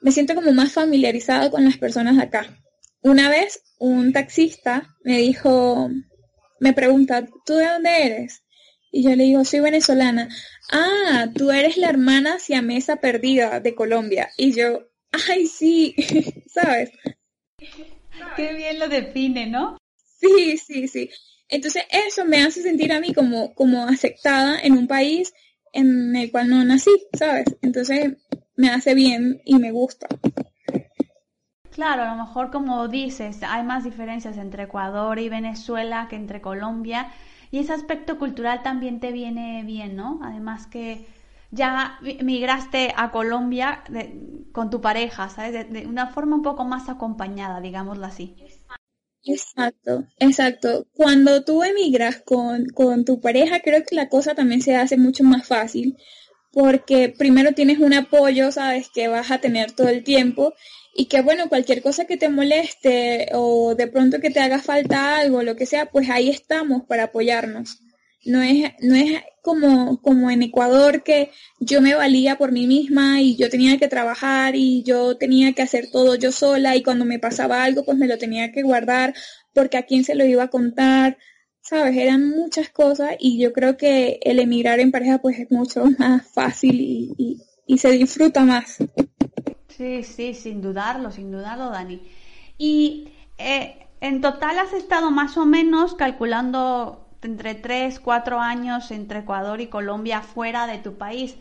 me 0.00 0.10
siento 0.10 0.34
como 0.34 0.52
más 0.52 0.72
familiarizado 0.72 1.50
con 1.50 1.64
las 1.64 1.78
personas 1.78 2.16
de 2.16 2.22
acá. 2.24 2.58
Una 3.02 3.28
vez 3.28 3.62
un 3.78 4.12
taxista 4.12 4.96
me 5.04 5.18
dijo, 5.18 5.90
me 6.58 6.72
pregunta, 6.72 7.24
¿tú 7.46 7.54
de 7.54 7.66
dónde 7.66 8.06
eres? 8.06 8.42
Y 8.96 9.02
yo 9.02 9.16
le 9.16 9.24
digo, 9.24 9.44
soy 9.44 9.58
venezolana. 9.58 10.28
Ah, 10.70 11.26
tú 11.34 11.50
eres 11.50 11.76
la 11.76 11.88
hermana 11.88 12.38
siamesa 12.38 12.94
perdida 12.96 13.58
de 13.58 13.74
Colombia. 13.74 14.30
Y 14.36 14.52
yo, 14.52 14.84
ay, 15.10 15.46
sí, 15.48 15.96
¿sabes? 16.46 16.92
Qué 18.36 18.52
bien 18.52 18.78
lo 18.78 18.88
define, 18.88 19.48
¿no? 19.48 19.78
Sí, 20.20 20.56
sí, 20.58 20.86
sí. 20.86 21.10
Entonces 21.48 21.82
eso 21.90 22.24
me 22.24 22.44
hace 22.44 22.62
sentir 22.62 22.92
a 22.92 23.00
mí 23.00 23.12
como, 23.12 23.52
como 23.56 23.84
aceptada 23.84 24.60
en 24.60 24.78
un 24.78 24.86
país 24.86 25.34
en 25.72 26.14
el 26.14 26.30
cual 26.30 26.48
no 26.48 26.64
nací, 26.64 26.92
¿sabes? 27.18 27.46
Entonces 27.62 28.12
me 28.54 28.70
hace 28.70 28.94
bien 28.94 29.42
y 29.44 29.56
me 29.58 29.72
gusta. 29.72 30.06
Claro, 31.72 32.02
a 32.04 32.14
lo 32.14 32.24
mejor 32.24 32.52
como 32.52 32.86
dices, 32.86 33.42
hay 33.42 33.64
más 33.64 33.82
diferencias 33.82 34.36
entre 34.36 34.62
Ecuador 34.62 35.18
y 35.18 35.28
Venezuela 35.28 36.06
que 36.08 36.14
entre 36.14 36.40
Colombia 36.40 37.10
y 37.54 37.60
ese 37.60 37.72
aspecto 37.72 38.18
cultural 38.18 38.64
también 38.64 38.98
te 38.98 39.12
viene 39.12 39.62
bien, 39.62 39.94
¿no? 39.94 40.18
Además 40.24 40.66
que 40.66 41.06
ya 41.52 42.00
migraste 42.02 42.92
a 42.96 43.12
Colombia 43.12 43.84
con 44.50 44.70
tu 44.70 44.80
pareja, 44.80 45.28
¿sabes? 45.28 45.70
de, 45.72 45.86
una 45.86 46.08
forma 46.08 46.34
un 46.34 46.42
poco 46.42 46.64
más 46.64 46.88
acompañada, 46.88 47.60
digámoslo 47.60 48.06
así. 48.06 48.34
Exacto, 49.22 50.02
exacto. 50.18 50.88
Cuando 50.94 51.44
tú 51.44 51.62
emigras 51.62 52.20
con, 52.22 52.66
con 52.70 53.04
tu 53.04 53.20
pareja, 53.20 53.60
creo 53.60 53.84
que 53.84 53.94
la 53.94 54.08
cosa 54.08 54.34
también 54.34 54.60
se 54.60 54.74
hace 54.74 54.96
mucho 54.96 55.22
más 55.22 55.46
fácil, 55.46 55.96
porque 56.50 57.14
primero 57.16 57.52
tienes 57.52 57.78
un 57.78 57.94
apoyo, 57.94 58.50
sabes, 58.50 58.90
que 58.92 59.06
vas 59.06 59.30
a 59.30 59.38
tener 59.38 59.70
todo 59.70 59.90
el 59.90 60.02
tiempo 60.02 60.54
y 60.94 61.06
que 61.06 61.22
bueno, 61.22 61.48
cualquier 61.48 61.82
cosa 61.82 62.04
que 62.04 62.16
te 62.16 62.28
moleste 62.28 63.28
o 63.32 63.74
de 63.74 63.88
pronto 63.88 64.20
que 64.20 64.30
te 64.30 64.40
haga 64.40 64.60
falta 64.60 65.18
algo, 65.18 65.42
lo 65.42 65.56
que 65.56 65.66
sea, 65.66 65.86
pues 65.86 66.08
ahí 66.08 66.30
estamos 66.30 66.84
para 66.84 67.04
apoyarnos. 67.04 67.80
No 68.24 68.40
es, 68.42 68.72
no 68.80 68.94
es 68.94 69.20
como, 69.42 70.00
como 70.00 70.30
en 70.30 70.42
Ecuador 70.42 71.02
que 71.02 71.30
yo 71.60 71.82
me 71.82 71.94
valía 71.94 72.38
por 72.38 72.52
mí 72.52 72.66
misma 72.66 73.20
y 73.20 73.36
yo 73.36 73.50
tenía 73.50 73.76
que 73.76 73.88
trabajar 73.88 74.54
y 74.56 74.82
yo 74.84 75.16
tenía 75.18 75.52
que 75.52 75.62
hacer 75.62 75.90
todo 75.90 76.14
yo 76.14 76.32
sola 76.32 76.76
y 76.76 76.82
cuando 76.82 77.04
me 77.04 77.18
pasaba 77.18 77.64
algo 77.64 77.84
pues 77.84 77.98
me 77.98 78.06
lo 78.06 78.16
tenía 78.16 78.52
que 78.52 78.62
guardar 78.62 79.14
porque 79.52 79.76
a 79.76 79.82
quién 79.82 80.04
se 80.04 80.14
lo 80.14 80.24
iba 80.24 80.44
a 80.44 80.48
contar, 80.48 81.18
sabes, 81.60 81.96
eran 81.96 82.30
muchas 82.30 82.70
cosas 82.70 83.16
y 83.18 83.38
yo 83.38 83.52
creo 83.52 83.76
que 83.76 84.20
el 84.22 84.38
emigrar 84.38 84.80
en 84.80 84.92
pareja 84.92 85.18
pues 85.18 85.38
es 85.40 85.50
mucho 85.50 85.84
más 85.98 86.26
fácil 86.32 86.80
y, 86.80 87.42
y 87.66 87.78
se 87.78 87.90
disfruta 87.90 88.44
más. 88.44 88.78
Sí, 89.76 90.02
sí, 90.04 90.34
sin 90.34 90.62
dudarlo, 90.62 91.10
sin 91.10 91.32
dudarlo, 91.32 91.70
Dani. 91.70 92.00
Y 92.58 93.08
eh, 93.38 93.76
en 94.00 94.20
total 94.20 94.58
has 94.58 94.72
estado 94.72 95.10
más 95.10 95.36
o 95.36 95.46
menos 95.46 95.94
calculando 95.94 97.08
entre 97.22 97.54
3, 97.54 98.00
4 98.00 98.38
años 98.38 98.90
entre 98.90 99.20
Ecuador 99.20 99.60
y 99.60 99.66
Colombia 99.66 100.20
fuera 100.20 100.66
de 100.66 100.78
tu 100.78 100.94
país. 100.94 101.36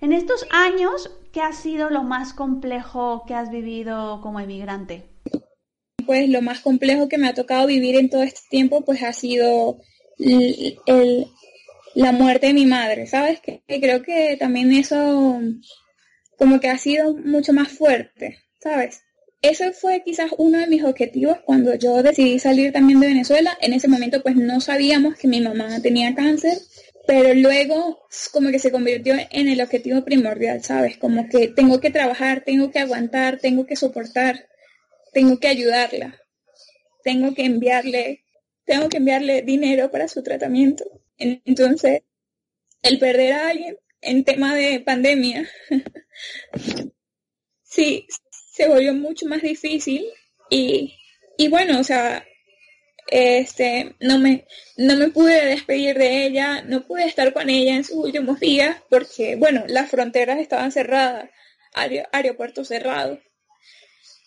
En 0.00 0.12
estos 0.12 0.46
años, 0.50 1.10
¿qué 1.32 1.40
ha 1.40 1.52
sido 1.52 1.90
lo 1.90 2.02
más 2.02 2.32
complejo 2.32 3.24
que 3.26 3.34
has 3.34 3.50
vivido 3.50 4.20
como 4.20 4.40
emigrante? 4.40 5.04
Pues 6.04 6.28
lo 6.28 6.42
más 6.42 6.60
complejo 6.60 7.08
que 7.08 7.18
me 7.18 7.28
ha 7.28 7.34
tocado 7.34 7.66
vivir 7.66 7.96
en 7.96 8.08
todo 8.08 8.22
este 8.22 8.42
tiempo, 8.48 8.84
pues 8.84 9.02
ha 9.02 9.12
sido 9.12 9.78
el, 10.18 11.26
la 11.94 12.12
muerte 12.12 12.48
de 12.48 12.54
mi 12.54 12.66
madre, 12.66 13.06
¿sabes? 13.06 13.40
Que, 13.40 13.62
creo 13.66 14.02
que 14.02 14.36
también 14.38 14.72
eso 14.72 15.40
como 16.38 16.60
que 16.60 16.68
ha 16.68 16.78
sido 16.78 17.14
mucho 17.14 17.52
más 17.52 17.68
fuerte, 17.68 18.38
¿sabes? 18.60 19.02
Eso 19.42 19.72
fue 19.72 20.02
quizás 20.04 20.30
uno 20.38 20.58
de 20.58 20.66
mis 20.66 20.82
objetivos 20.82 21.38
cuando 21.44 21.74
yo 21.74 22.02
decidí 22.02 22.38
salir 22.38 22.72
también 22.72 23.00
de 23.00 23.08
Venezuela. 23.08 23.56
En 23.60 23.72
ese 23.72 23.88
momento 23.88 24.22
pues 24.22 24.34
no 24.36 24.60
sabíamos 24.60 25.16
que 25.16 25.28
mi 25.28 25.40
mamá 25.40 25.80
tenía 25.80 26.14
cáncer, 26.14 26.58
pero 27.06 27.34
luego 27.34 28.06
como 28.32 28.50
que 28.50 28.58
se 28.58 28.72
convirtió 28.72 29.14
en 29.30 29.48
el 29.48 29.60
objetivo 29.60 30.04
primordial, 30.04 30.62
¿sabes? 30.64 30.96
Como 30.98 31.28
que 31.28 31.48
tengo 31.48 31.80
que 31.80 31.90
trabajar, 31.90 32.42
tengo 32.44 32.70
que 32.70 32.80
aguantar, 32.80 33.38
tengo 33.38 33.66
que 33.66 33.76
soportar, 33.76 34.48
tengo 35.12 35.38
que 35.38 35.48
ayudarla, 35.48 36.20
tengo 37.04 37.32
que 37.34 37.44
enviarle, 37.44 38.24
tengo 38.64 38.88
que 38.88 38.96
enviarle 38.96 39.42
dinero 39.42 39.90
para 39.90 40.08
su 40.08 40.22
tratamiento. 40.22 40.84
Entonces, 41.18 42.02
el 42.82 42.98
perder 42.98 43.32
a 43.34 43.48
alguien 43.48 43.76
en 44.06 44.24
tema 44.24 44.54
de 44.54 44.80
pandemia, 44.80 45.48
sí, 47.62 48.06
se 48.52 48.68
volvió 48.68 48.94
mucho 48.94 49.26
más 49.26 49.42
difícil 49.42 50.06
y, 50.48 50.96
y 51.36 51.48
bueno, 51.48 51.80
o 51.80 51.84
sea, 51.84 52.24
este, 53.08 53.94
no 54.00 54.18
me, 54.18 54.46
no 54.76 54.96
me 54.96 55.08
pude 55.08 55.44
despedir 55.46 55.96
de 55.96 56.26
ella, 56.26 56.62
no 56.62 56.82
pude 56.82 57.06
estar 57.06 57.32
con 57.32 57.48
ella 57.50 57.76
en 57.76 57.84
sus 57.84 57.96
últimos 57.96 58.40
días 58.40 58.82
porque, 58.90 59.36
bueno, 59.36 59.64
las 59.68 59.90
fronteras 59.90 60.38
estaban 60.38 60.72
cerradas, 60.72 61.30
aeropuertos 62.12 62.68
cerrados. 62.68 63.18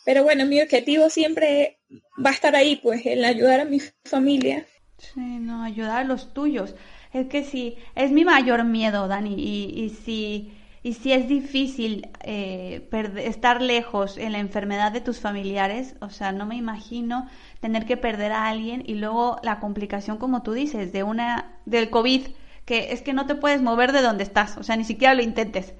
Pero 0.06 0.24
bueno, 0.24 0.46
mi 0.46 0.62
objetivo 0.62 1.10
siempre 1.10 1.80
va 2.24 2.32
a 2.32 2.34
estar 2.34 2.56
ahí, 2.56 2.78
pues, 2.78 3.06
en 3.06 3.26
ayudar 3.26 3.60
a 3.60 3.66
mi 3.66 3.82
familia. 4.06 4.66
Sí, 4.98 5.20
no, 5.20 5.64
ayudar 5.64 6.00
a 6.00 6.04
los 6.04 6.34
tuyos. 6.34 6.74
Es 7.12 7.28
que 7.28 7.44
sí, 7.44 7.78
es 7.96 8.12
mi 8.12 8.24
mayor 8.24 8.64
miedo, 8.64 9.08
Dani, 9.08 9.36
y, 9.36 9.84
y 9.84 9.90
si 9.90 10.52
y 10.82 10.94
si 10.94 11.12
es 11.12 11.28
difícil 11.28 12.10
eh, 12.24 12.88
estar 13.18 13.62
lejos 13.62 14.18
en 14.18 14.32
la 14.32 14.40
enfermedad 14.40 14.92
de 14.92 15.02
tus 15.02 15.20
familiares, 15.20 15.96
o 16.00 16.10
sea, 16.10 16.32
no 16.32 16.46
me 16.46 16.56
imagino 16.56 17.30
tener 17.60 17.86
que 17.86 17.98
perder 17.98 18.32
a 18.32 18.48
alguien 18.48 18.84
y 18.86 18.96
luego 18.96 19.40
la 19.44 19.60
complicación, 19.60 20.18
como 20.18 20.42
tú 20.42 20.54
dices, 20.54 20.94
de 20.94 21.04
una 21.04 21.60
del 21.66 21.90
COVID, 21.90 22.28
que 22.66 22.94
es 22.94 23.02
que 23.02 23.14
no 23.14 23.26
te 23.26 23.36
puedes 23.36 23.62
mover 23.62 23.92
de 23.92 24.02
donde 24.02 24.24
estás, 24.24 24.58
o 24.58 24.64
sea, 24.64 24.78
ni 24.78 24.86
siquiera 24.86 25.14
lo 25.16 25.22
intentes. 25.22 25.74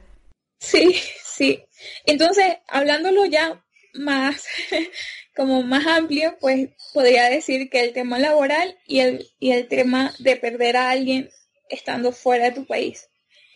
Sí, 0.60 0.94
sí. 1.24 1.64
Entonces, 2.06 2.58
hablándolo 2.68 3.24
ya 3.26 3.64
más, 3.94 4.46
como 5.40 5.64
más 5.64 5.88
amplio, 5.88 6.38
pues 6.42 6.70
podría 6.94 7.30
decir 7.30 7.70
que 7.70 7.82
el 7.82 7.94
tema 7.94 8.20
laboral 8.20 8.76
y 8.86 9.00
el, 9.00 9.26
y 9.40 9.52
el 9.52 9.70
tema 9.70 10.12
de 10.20 10.36
perder 10.36 10.76
a 10.76 10.90
alguien 10.90 11.30
estando 11.70 12.12
fuera 12.12 12.46
de 12.46 12.52
tu 12.52 12.66
país 12.66 13.10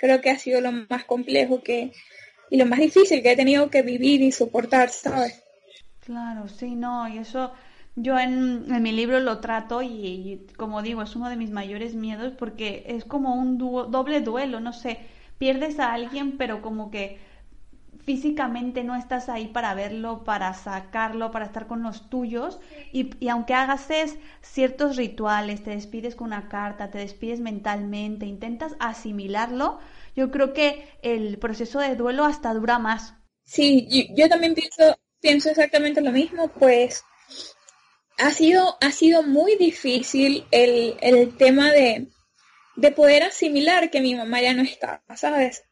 creo 0.04 0.20
que 0.20 0.30
ha 0.30 0.38
sido 0.38 0.60
lo 0.60 0.74
más 0.90 1.06
complejo 1.06 1.64
que 1.64 1.94
y 2.50 2.58
lo 2.58 2.66
más 2.66 2.80
difícil 2.80 3.24
que 3.24 3.32
he 3.32 3.36
tenido 3.38 3.70
que 3.70 3.84
vivir 3.84 4.22
y 4.22 4.34
soportar, 4.34 4.90
¿sabes? 4.90 5.42
Claro, 6.02 6.50
sí, 6.50 6.76
no, 6.76 7.08
y 7.08 7.20
eso 7.20 7.54
yo 7.96 8.20
en, 8.20 8.66
en 8.70 8.84
mi 8.84 8.92
libro 8.92 9.22
lo 9.22 9.40
trato 9.40 9.82
y, 9.82 10.46
como 10.58 10.82
digo, 10.82 11.02
es 11.02 11.16
uno 11.16 11.30
de 11.30 11.38
mis 11.38 11.52
mayores 11.52 11.96
miedos 11.96 12.34
porque 12.38 12.84
es 12.86 13.06
como 13.06 13.36
un 13.36 13.58
doble 13.58 14.20
duelo, 14.20 14.60
no 14.60 14.74
sé, 14.74 15.00
pierdes 15.38 15.80
a 15.80 15.94
alguien 15.94 16.38
pero 16.38 16.62
como 16.62 16.92
que 16.92 17.18
físicamente 18.06 18.84
no 18.84 18.96
estás 18.96 19.30
ahí 19.30 19.48
para 19.48 19.74
verlo, 19.74 20.24
para 20.24 20.54
sacarlo, 20.54 21.32
para 21.32 21.46
estar 21.46 21.68
con 21.68 21.84
los 21.84 22.10
tuyos 22.10 22.60
y, 22.92 23.28
aunque 23.30 23.54
hagas 23.54 23.88
ciertos 24.42 24.98
rituales, 24.98 25.64
te 25.64 25.72
despides 25.72 26.16
con 26.16 26.28
una 26.28 26.50
carta, 26.50 26.92
te 26.92 26.98
despides 26.98 27.40
mentalmente, 27.40 28.26
intentas 28.26 28.76
asimilarlo, 28.80 29.80
yo 30.16 30.32
creo 30.32 30.54
que 30.54 30.88
el 31.02 31.38
proceso 31.40 31.80
de 31.80 31.96
duelo 31.96 32.26
hasta 32.26 32.54
dura 32.54 32.78
más. 32.78 33.16
Sí, 33.46 33.88
yo, 34.16 34.30
también 34.30 34.54
pienso, 34.54 34.98
pienso 35.22 35.50
exactamente 35.50 36.02
lo 36.02 36.12
mismo, 36.12 36.50
pues 36.50 37.04
ha 38.18 38.32
sido, 38.32 38.78
ha 38.82 38.92
sido 38.92 39.24
muy 39.24 39.56
difícil 39.56 40.46
el, 40.52 40.98
el 41.02 41.36
tema 41.38 41.72
de, 41.72 42.08
de 42.76 42.92
poder 42.92 43.24
asimilar 43.24 43.90
que 43.90 44.02
mi 44.02 44.16
mamá 44.16 44.42
ya 44.42 44.54
no 44.54 44.64
está, 44.64 45.04
¿sabes? 45.16 45.64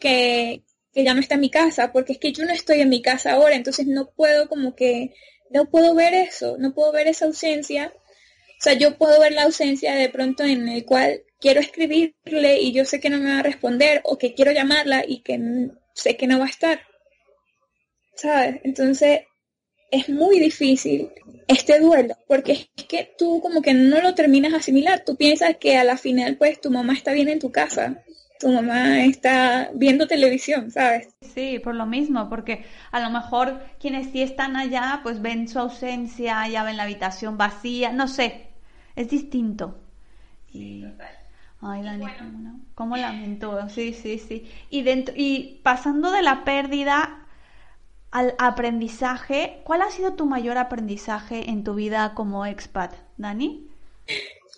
Que, 0.00 0.64
que 0.92 1.04
ya 1.04 1.14
no 1.14 1.20
está 1.20 1.34
en 1.34 1.40
mi 1.40 1.50
casa, 1.50 1.92
porque 1.92 2.12
es 2.12 2.18
que 2.18 2.32
yo 2.32 2.44
no 2.44 2.52
estoy 2.52 2.80
en 2.80 2.88
mi 2.88 3.02
casa 3.02 3.32
ahora, 3.32 3.56
entonces 3.56 3.86
no 3.86 4.10
puedo 4.10 4.48
como 4.48 4.74
que, 4.74 5.14
no 5.50 5.70
puedo 5.70 5.94
ver 5.94 6.14
eso, 6.14 6.56
no 6.58 6.74
puedo 6.74 6.92
ver 6.92 7.08
esa 7.08 7.26
ausencia. 7.26 7.92
O 7.94 8.62
sea, 8.62 8.74
yo 8.74 8.96
puedo 8.96 9.20
ver 9.20 9.32
la 9.32 9.44
ausencia 9.44 9.94
de 9.94 10.08
pronto 10.08 10.44
en 10.44 10.68
el 10.68 10.84
cual 10.84 11.22
quiero 11.40 11.60
escribirle 11.60 12.60
y 12.60 12.72
yo 12.72 12.84
sé 12.84 13.00
que 13.00 13.10
no 13.10 13.18
me 13.18 13.32
va 13.32 13.40
a 13.40 13.42
responder 13.42 14.00
o 14.04 14.16
que 14.16 14.34
quiero 14.34 14.52
llamarla 14.52 15.04
y 15.06 15.22
que 15.22 15.40
sé 15.94 16.16
que 16.16 16.26
no 16.26 16.38
va 16.38 16.46
a 16.46 16.50
estar. 16.50 16.80
¿Sabes? 18.14 18.60
Entonces 18.62 19.22
es 19.90 20.08
muy 20.08 20.38
difícil 20.38 21.10
este 21.48 21.80
duelo 21.80 22.16
porque 22.28 22.52
es 22.52 22.84
que 22.86 23.12
tú 23.18 23.40
como 23.42 23.60
que 23.60 23.74
no 23.74 24.00
lo 24.00 24.14
terminas 24.14 24.54
asimilar. 24.54 25.04
Tú 25.04 25.16
piensas 25.16 25.56
que 25.58 25.76
a 25.76 25.84
la 25.84 25.96
final 25.98 26.36
pues 26.36 26.60
tu 26.60 26.70
mamá 26.70 26.94
está 26.94 27.12
bien 27.12 27.28
en 27.28 27.40
tu 27.40 27.50
casa. 27.50 28.04
Tu 28.42 28.48
mamá 28.48 29.04
está 29.04 29.70
viendo 29.72 30.08
televisión, 30.08 30.72
¿sabes? 30.72 31.14
Sí, 31.20 31.60
por 31.60 31.76
lo 31.76 31.86
mismo, 31.86 32.28
porque 32.28 32.64
a 32.90 32.98
lo 32.98 33.08
mejor 33.08 33.62
quienes 33.78 34.10
sí 34.10 34.20
están 34.20 34.56
allá, 34.56 34.98
pues 35.04 35.22
ven 35.22 35.46
su 35.46 35.60
ausencia, 35.60 36.48
ya 36.48 36.64
ven 36.64 36.76
la 36.76 36.82
habitación 36.82 37.38
vacía, 37.38 37.92
no 37.92 38.08
sé, 38.08 38.48
es 38.96 39.08
distinto. 39.08 39.78
Sí, 40.50 40.84
total. 40.84 41.14
Ay, 41.60 41.82
la 41.84 41.96
bueno. 41.98 42.58
¿cómo 42.74 42.96
lamento? 42.96 43.68
Sí, 43.68 43.94
sí, 43.94 44.18
sí. 44.18 44.50
Y, 44.70 44.82
dentro, 44.82 45.14
y 45.16 45.60
pasando 45.62 46.10
de 46.10 46.22
la 46.22 46.42
pérdida 46.42 47.28
al 48.10 48.34
aprendizaje, 48.40 49.60
¿cuál 49.62 49.82
ha 49.82 49.90
sido 49.92 50.14
tu 50.14 50.26
mayor 50.26 50.58
aprendizaje 50.58 51.48
en 51.48 51.62
tu 51.62 51.74
vida 51.76 52.14
como 52.16 52.44
expat, 52.44 52.92
Dani? 53.18 53.68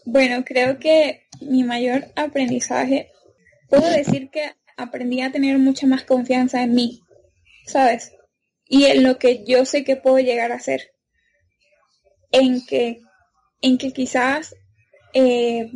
Bueno, 0.06 0.42
creo 0.42 0.78
que 0.78 1.26
mi 1.42 1.64
mayor 1.64 2.06
aprendizaje, 2.16 3.10
puedo 3.76 3.90
decir 3.90 4.30
que 4.30 4.52
aprendí 4.76 5.20
a 5.20 5.32
tener 5.32 5.58
mucha 5.58 5.86
más 5.86 6.04
confianza 6.04 6.62
en 6.62 6.74
mí, 6.74 7.00
¿sabes? 7.66 8.12
Y 8.66 8.84
en 8.84 9.02
lo 9.02 9.18
que 9.18 9.44
yo 9.44 9.64
sé 9.64 9.84
que 9.84 9.96
puedo 9.96 10.18
llegar 10.18 10.52
a 10.52 10.60
ser. 10.60 10.92
En 12.32 12.64
que, 12.66 13.00
en 13.60 13.78
que 13.78 13.92
quizás 13.92 14.54
eh, 15.12 15.70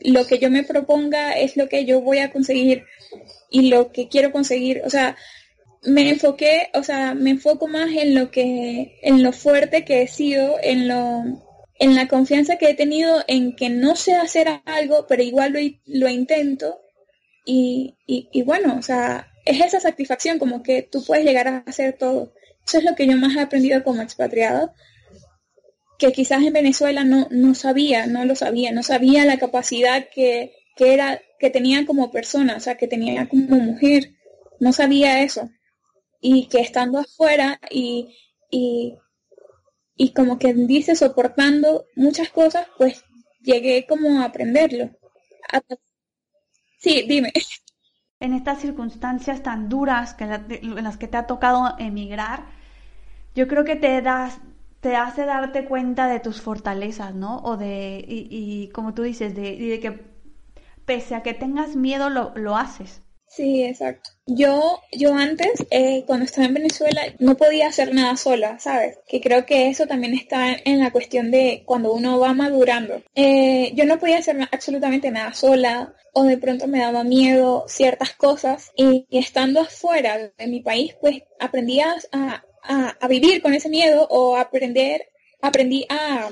lo 0.00 0.26
que 0.26 0.38
yo 0.38 0.50
me 0.50 0.64
proponga 0.64 1.32
es 1.32 1.56
lo 1.56 1.68
que 1.68 1.84
yo 1.84 2.00
voy 2.00 2.18
a 2.18 2.30
conseguir 2.30 2.84
y 3.50 3.68
lo 3.68 3.92
que 3.92 4.08
quiero 4.08 4.32
conseguir. 4.32 4.82
O 4.84 4.90
sea, 4.90 5.16
me 5.82 6.08
enfoqué, 6.08 6.68
o 6.74 6.82
sea, 6.82 7.14
me 7.14 7.30
enfoco 7.30 7.68
más 7.68 7.90
en 7.92 8.14
lo 8.14 8.30
que, 8.30 8.98
en 9.02 9.22
lo 9.22 9.32
fuerte 9.32 9.84
que 9.84 10.02
he 10.02 10.08
sido, 10.08 10.56
en 10.62 10.88
lo, 10.88 11.22
en 11.78 11.94
la 11.94 12.08
confianza 12.08 12.56
que 12.56 12.70
he 12.70 12.74
tenido 12.74 13.22
en 13.26 13.56
que 13.56 13.70
no 13.70 13.96
sé 13.96 14.14
hacer 14.14 14.48
algo, 14.64 15.06
pero 15.08 15.22
igual 15.22 15.52
lo, 15.52 15.60
lo 15.86 16.08
intento. 16.08 16.83
Y, 17.44 17.96
y, 18.06 18.42
bueno, 18.42 18.76
o 18.78 18.82
sea, 18.82 19.30
es 19.44 19.60
esa 19.60 19.80
satisfacción 19.80 20.38
como 20.38 20.62
que 20.62 20.82
tú 20.82 21.04
puedes 21.04 21.24
llegar 21.24 21.48
a 21.48 21.58
hacer 21.66 21.96
todo. 21.98 22.32
Eso 22.66 22.78
es 22.78 22.84
lo 22.84 22.94
que 22.94 23.06
yo 23.06 23.16
más 23.16 23.36
he 23.36 23.40
aprendido 23.40 23.84
como 23.84 24.00
expatriado 24.00 24.72
que 25.98 26.12
quizás 26.12 26.42
en 26.42 26.52
Venezuela 26.52 27.04
no, 27.04 27.28
no 27.30 27.54
sabía, 27.54 28.06
no 28.06 28.24
lo 28.24 28.34
sabía, 28.34 28.72
no 28.72 28.82
sabía 28.82 29.24
la 29.24 29.38
capacidad 29.38 30.08
que, 30.12 30.52
que 30.76 30.92
era, 30.92 31.20
que 31.38 31.50
tenía 31.50 31.86
como 31.86 32.10
persona, 32.10 32.56
o 32.56 32.60
sea, 32.60 32.76
que 32.76 32.88
tenía 32.88 33.28
como 33.28 33.56
mujer. 33.56 34.10
No 34.60 34.72
sabía 34.72 35.22
eso. 35.22 35.50
Y 36.20 36.48
que 36.48 36.60
estando 36.60 36.98
afuera 36.98 37.60
y, 37.70 38.16
y, 38.50 38.98
y 39.96 40.12
como 40.12 40.38
que 40.38 40.54
dice 40.54 40.96
soportando 40.96 41.86
muchas 41.94 42.30
cosas, 42.30 42.66
pues 42.78 43.04
llegué 43.40 43.86
como 43.86 44.20
a 44.20 44.24
aprenderlo. 44.24 44.90
Sí, 46.84 47.04
dime. 47.08 47.32
En 48.18 48.32
estas 48.32 48.58
circunstancias 48.60 49.42
tan 49.44 49.68
duras 49.68 50.14
que 50.14 50.24
en 50.24 50.82
las 50.84 50.96
que 50.96 51.06
te 51.08 51.16
ha 51.16 51.26
tocado 51.28 51.76
emigrar, 51.78 52.44
yo 53.36 53.48
creo 53.48 53.64
que 53.64 53.76
te 53.76 54.02
das 54.02 54.40
te 54.80 54.96
hace 54.96 55.26
darte 55.26 55.66
cuenta 55.66 56.08
de 56.08 56.20
tus 56.20 56.42
fortalezas, 56.42 57.14
¿no? 57.14 57.38
O 57.44 57.56
de, 57.58 58.04
y, 58.08 58.70
como 58.70 58.94
tú 58.94 59.02
dices, 59.04 59.34
de, 59.36 59.56
de, 59.58 59.80
que 59.80 60.06
pese 60.86 61.16
a 61.16 61.22
que 61.24 61.34
tengas 61.34 61.76
miedo, 61.76 62.10
lo, 62.10 62.34
lo 62.36 62.56
haces. 62.58 63.03
Sí, 63.34 63.64
exacto. 63.64 64.10
Yo, 64.26 64.80
yo 64.92 65.14
antes, 65.14 65.66
eh, 65.70 66.04
cuando 66.06 66.24
estaba 66.24 66.46
en 66.46 66.54
Venezuela, 66.54 67.02
no 67.18 67.36
podía 67.36 67.66
hacer 67.66 67.92
nada 67.92 68.16
sola, 68.16 68.60
¿sabes? 68.60 68.98
Que 69.08 69.20
creo 69.20 69.44
que 69.44 69.68
eso 69.68 69.86
también 69.86 70.14
está 70.14 70.56
en 70.64 70.78
la 70.78 70.92
cuestión 70.92 71.32
de 71.32 71.64
cuando 71.66 71.92
uno 71.92 72.20
va 72.20 72.32
madurando. 72.32 73.02
Eh, 73.16 73.72
yo 73.74 73.86
no 73.86 73.98
podía 73.98 74.18
hacer 74.18 74.36
absolutamente 74.52 75.10
nada 75.10 75.34
sola, 75.34 75.94
o 76.12 76.22
de 76.22 76.38
pronto 76.38 76.68
me 76.68 76.78
daba 76.78 77.02
miedo 77.02 77.64
ciertas 77.66 78.12
cosas, 78.14 78.70
y, 78.76 79.06
estando 79.10 79.60
afuera 79.60 80.32
de 80.38 80.46
mi 80.46 80.60
país, 80.60 80.94
pues 81.00 81.22
aprendí 81.40 81.80
a, 81.80 81.96
a, 82.62 83.08
vivir 83.08 83.42
con 83.42 83.52
ese 83.52 83.68
miedo 83.68 84.06
o 84.10 84.36
aprender, 84.36 85.08
aprendí 85.42 85.86
a, 85.88 86.30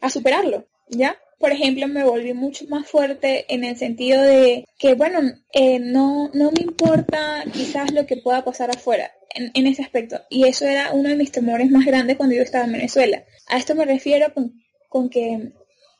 a 0.00 0.10
superarlo, 0.10 0.66
¿ya? 0.88 1.16
Por 1.38 1.52
ejemplo, 1.52 1.86
me 1.88 2.04
volví 2.04 2.34
mucho 2.34 2.66
más 2.68 2.86
fuerte 2.86 3.46
en 3.52 3.64
el 3.64 3.76
sentido 3.76 4.22
de 4.22 4.66
que, 4.78 4.94
bueno, 4.94 5.20
eh, 5.52 5.78
no, 5.78 6.30
no 6.34 6.50
me 6.50 6.62
importa 6.62 7.44
quizás 7.52 7.92
lo 7.92 8.06
que 8.06 8.16
pueda 8.16 8.44
pasar 8.44 8.70
afuera 8.70 9.12
en, 9.34 9.66
ese 9.66 9.82
aspecto. 9.82 10.20
Y 10.28 10.44
eso 10.44 10.66
era 10.66 10.92
uno 10.92 11.08
de 11.08 11.16
mis 11.16 11.30
temores 11.30 11.70
más 11.70 11.86
grandes 11.86 12.16
cuando 12.16 12.34
yo 12.34 12.42
estaba 12.42 12.64
en 12.64 12.72
Venezuela. 12.72 13.24
A 13.46 13.56
esto 13.56 13.74
me 13.74 13.84
refiero 13.84 14.32
con, 14.34 14.62
con 14.88 15.08
que 15.08 15.52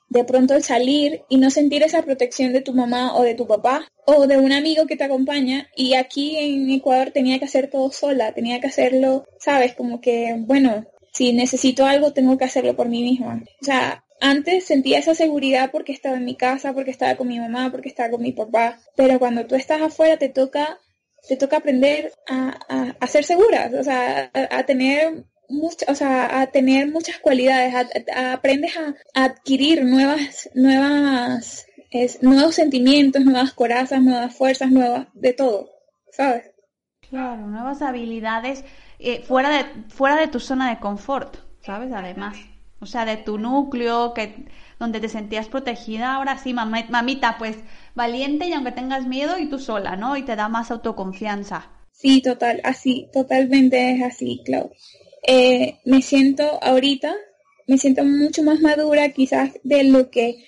de 0.08 0.24
pronto 0.24 0.54
el 0.54 0.62
salir 0.62 1.22
y 1.28 1.36
no 1.36 1.50
sentir 1.50 1.82
esa 1.82 2.02
protección 2.02 2.52
de 2.52 2.62
tu 2.62 2.72
mamá 2.72 3.14
o 3.14 3.22
de 3.22 3.34
tu 3.34 3.46
papá 3.46 3.86
o 4.06 4.26
de 4.26 4.38
un 4.38 4.52
amigo 4.52 4.86
que 4.86 4.96
te 4.96 5.04
acompaña 5.04 5.68
y 5.76 5.94
aquí 5.94 6.36
en 6.38 6.70
Ecuador 6.70 7.10
tenía 7.10 7.38
que 7.38 7.44
hacer 7.44 7.68
todo 7.70 7.92
sola, 7.92 8.32
tenía 8.32 8.60
que 8.60 8.68
hacerlo, 8.68 9.26
sabes, 9.38 9.74
como 9.74 10.00
que, 10.00 10.34
bueno, 10.38 10.86
si 11.12 11.32
necesito 11.32 11.84
algo 11.84 12.12
tengo 12.12 12.38
que 12.38 12.46
hacerlo 12.46 12.74
por 12.74 12.88
mí 12.88 13.02
misma. 13.02 13.42
O 13.60 13.64
sea, 13.64 14.04
antes 14.20 14.66
sentía 14.66 14.98
esa 14.98 15.14
seguridad 15.14 15.70
porque 15.70 15.92
estaba 15.92 16.16
en 16.16 16.24
mi 16.24 16.36
casa, 16.36 16.72
porque 16.72 16.90
estaba 16.90 17.16
con 17.16 17.28
mi 17.28 17.38
mamá, 17.38 17.70
porque 17.70 17.88
estaba 17.88 18.10
con 18.10 18.22
mi 18.22 18.32
papá, 18.32 18.78
pero 18.96 19.18
cuando 19.18 19.46
tú 19.46 19.54
estás 19.54 19.80
afuera 19.80 20.16
te 20.16 20.28
toca, 20.28 20.78
te 21.28 21.36
toca 21.36 21.58
aprender 21.58 22.12
a, 22.28 22.94
a, 22.98 23.06
ser 23.06 23.24
segura, 23.24 23.70
o 23.78 23.84
sea, 23.84 24.30
a, 24.32 24.62
tener 24.64 25.24
mucha, 25.48 25.86
o 25.90 25.94
sea, 25.94 26.40
a 26.40 26.46
tener 26.48 26.90
muchas 26.90 27.18
cualidades, 27.18 27.74
aprendes 28.14 28.76
a, 28.76 28.94
adquirir 29.14 29.84
nuevas, 29.84 30.50
nuevas, 30.54 31.66
nuevos 32.20 32.54
sentimientos, 32.54 33.24
nuevas 33.24 33.52
corazas, 33.52 34.02
nuevas 34.02 34.34
fuerzas, 34.34 34.70
nuevas, 34.70 35.06
de 35.14 35.32
todo, 35.32 35.70
¿sabes? 36.12 36.50
Claro, 37.08 37.46
nuevas 37.46 37.80
habilidades 37.82 38.64
eh, 38.98 39.22
fuera 39.22 39.50
de, 39.50 39.64
fuera 39.88 40.16
de 40.16 40.28
tu 40.28 40.40
zona 40.40 40.70
de 40.70 40.78
confort, 40.78 41.36
¿sabes? 41.60 41.92
Además. 41.92 42.36
O 42.80 42.86
sea, 42.86 43.04
de 43.04 43.16
tu 43.16 43.38
núcleo, 43.38 44.14
que, 44.14 44.46
donde 44.78 45.00
te 45.00 45.08
sentías 45.08 45.48
protegida, 45.48 46.14
ahora 46.14 46.38
sí, 46.38 46.54
mamita, 46.54 47.36
pues 47.38 47.56
valiente 47.94 48.46
y 48.46 48.52
aunque 48.52 48.72
tengas 48.72 49.06
miedo 49.06 49.38
y 49.38 49.48
tú 49.48 49.58
sola, 49.58 49.96
¿no? 49.96 50.16
Y 50.16 50.22
te 50.22 50.36
da 50.36 50.48
más 50.48 50.70
autoconfianza. 50.70 51.70
Sí, 51.92 52.22
total, 52.22 52.60
así, 52.62 53.08
totalmente 53.12 53.92
es 53.92 54.02
así, 54.02 54.42
Clau. 54.44 54.70
Eh, 55.26 55.78
me 55.84 56.00
siento 56.00 56.62
ahorita, 56.62 57.12
me 57.66 57.78
siento 57.78 58.04
mucho 58.04 58.44
más 58.44 58.60
madura 58.60 59.08
quizás 59.08 59.50
de 59.64 59.82
lo 59.82 60.08
que, 60.10 60.44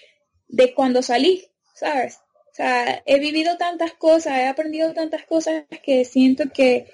de 0.46 0.72
cuando 0.72 1.02
salí, 1.02 1.42
¿sabes? 1.74 2.20
O 2.52 2.54
sea, 2.54 3.02
he 3.06 3.18
vivido 3.18 3.56
tantas 3.56 3.94
cosas, 3.94 4.38
he 4.38 4.46
aprendido 4.46 4.92
tantas 4.94 5.24
cosas 5.24 5.64
que 5.82 6.04
siento 6.04 6.44
que, 6.54 6.86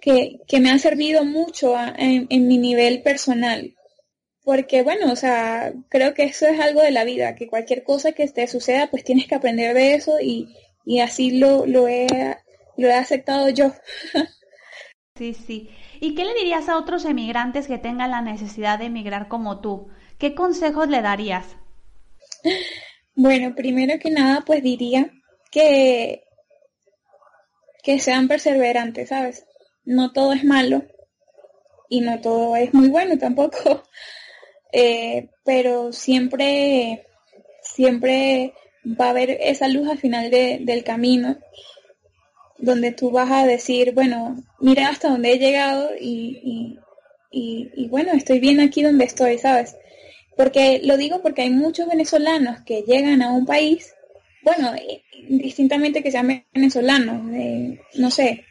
que, 0.00 0.60
me 0.60 0.70
han 0.70 0.78
servido 0.78 1.24
mucho 1.24 1.74
en 1.98 2.46
mi 2.46 2.56
nivel 2.56 3.02
personal 3.02 3.75
porque 4.46 4.82
bueno, 4.84 5.12
o 5.12 5.16
sea, 5.16 5.72
creo 5.88 6.14
que 6.14 6.22
eso 6.22 6.46
es 6.46 6.60
algo 6.60 6.80
de 6.80 6.92
la 6.92 7.02
vida, 7.02 7.34
que 7.34 7.48
cualquier 7.48 7.82
cosa 7.82 8.12
que 8.12 8.28
te 8.28 8.46
suceda, 8.46 8.86
pues 8.86 9.02
tienes 9.02 9.26
que 9.26 9.34
aprender 9.34 9.74
de 9.74 9.94
eso 9.94 10.20
y, 10.20 10.54
y 10.84 11.00
así 11.00 11.32
lo, 11.32 11.66
lo, 11.66 11.88
he, 11.88 12.06
lo 12.76 12.86
he 12.86 12.94
aceptado 12.94 13.48
yo. 13.48 13.72
sí, 15.16 15.34
sí. 15.34 15.68
¿Y 16.00 16.14
qué 16.14 16.24
le 16.24 16.32
dirías 16.34 16.68
a 16.68 16.78
otros 16.78 17.06
emigrantes 17.06 17.66
que 17.66 17.78
tengan 17.78 18.12
la 18.12 18.20
necesidad 18.20 18.78
de 18.78 18.84
emigrar 18.84 19.26
como 19.26 19.60
tú? 19.60 19.88
¿Qué 20.16 20.36
consejos 20.36 20.86
le 20.86 21.02
darías? 21.02 21.56
Bueno, 23.16 23.52
primero 23.56 23.98
que 23.98 24.12
nada, 24.12 24.44
pues 24.46 24.62
diría 24.62 25.10
que, 25.50 26.22
que 27.82 27.98
sean 27.98 28.28
perseverantes, 28.28 29.08
¿sabes? 29.08 29.44
No 29.84 30.12
todo 30.12 30.34
es 30.34 30.44
malo 30.44 30.84
y 31.88 32.00
no 32.00 32.20
todo 32.20 32.54
es 32.54 32.72
muy 32.72 32.90
bueno 32.90 33.18
tampoco. 33.18 33.82
Eh, 34.78 35.30
pero 35.42 35.90
siempre, 35.90 37.06
siempre 37.62 38.52
va 38.84 39.06
a 39.06 39.10
haber 39.10 39.30
esa 39.40 39.68
luz 39.68 39.88
al 39.88 39.96
final 39.96 40.30
del 40.30 40.84
camino, 40.84 41.38
donde 42.58 42.92
tú 42.92 43.10
vas 43.10 43.30
a 43.30 43.46
decir, 43.46 43.94
bueno, 43.94 44.36
mira 44.60 44.90
hasta 44.90 45.08
dónde 45.08 45.32
he 45.32 45.38
llegado 45.38 45.92
y, 45.98 46.76
y, 47.30 47.88
bueno, 47.88 48.12
estoy 48.12 48.38
bien 48.38 48.60
aquí 48.60 48.82
donde 48.82 49.06
estoy, 49.06 49.38
¿sabes? 49.38 49.76
Porque 50.36 50.82
lo 50.84 50.98
digo 50.98 51.22
porque 51.22 51.40
hay 51.40 51.50
muchos 51.50 51.88
venezolanos 51.88 52.60
que 52.66 52.82
llegan 52.82 53.22
a 53.22 53.32
un 53.32 53.46
país, 53.46 53.94
bueno, 54.42 54.74
eh, 54.74 55.02
distintamente 55.26 56.02
que 56.02 56.10
sean 56.10 56.44
venezolanos, 56.52 57.22
no 57.94 58.10
sé, 58.10 58.44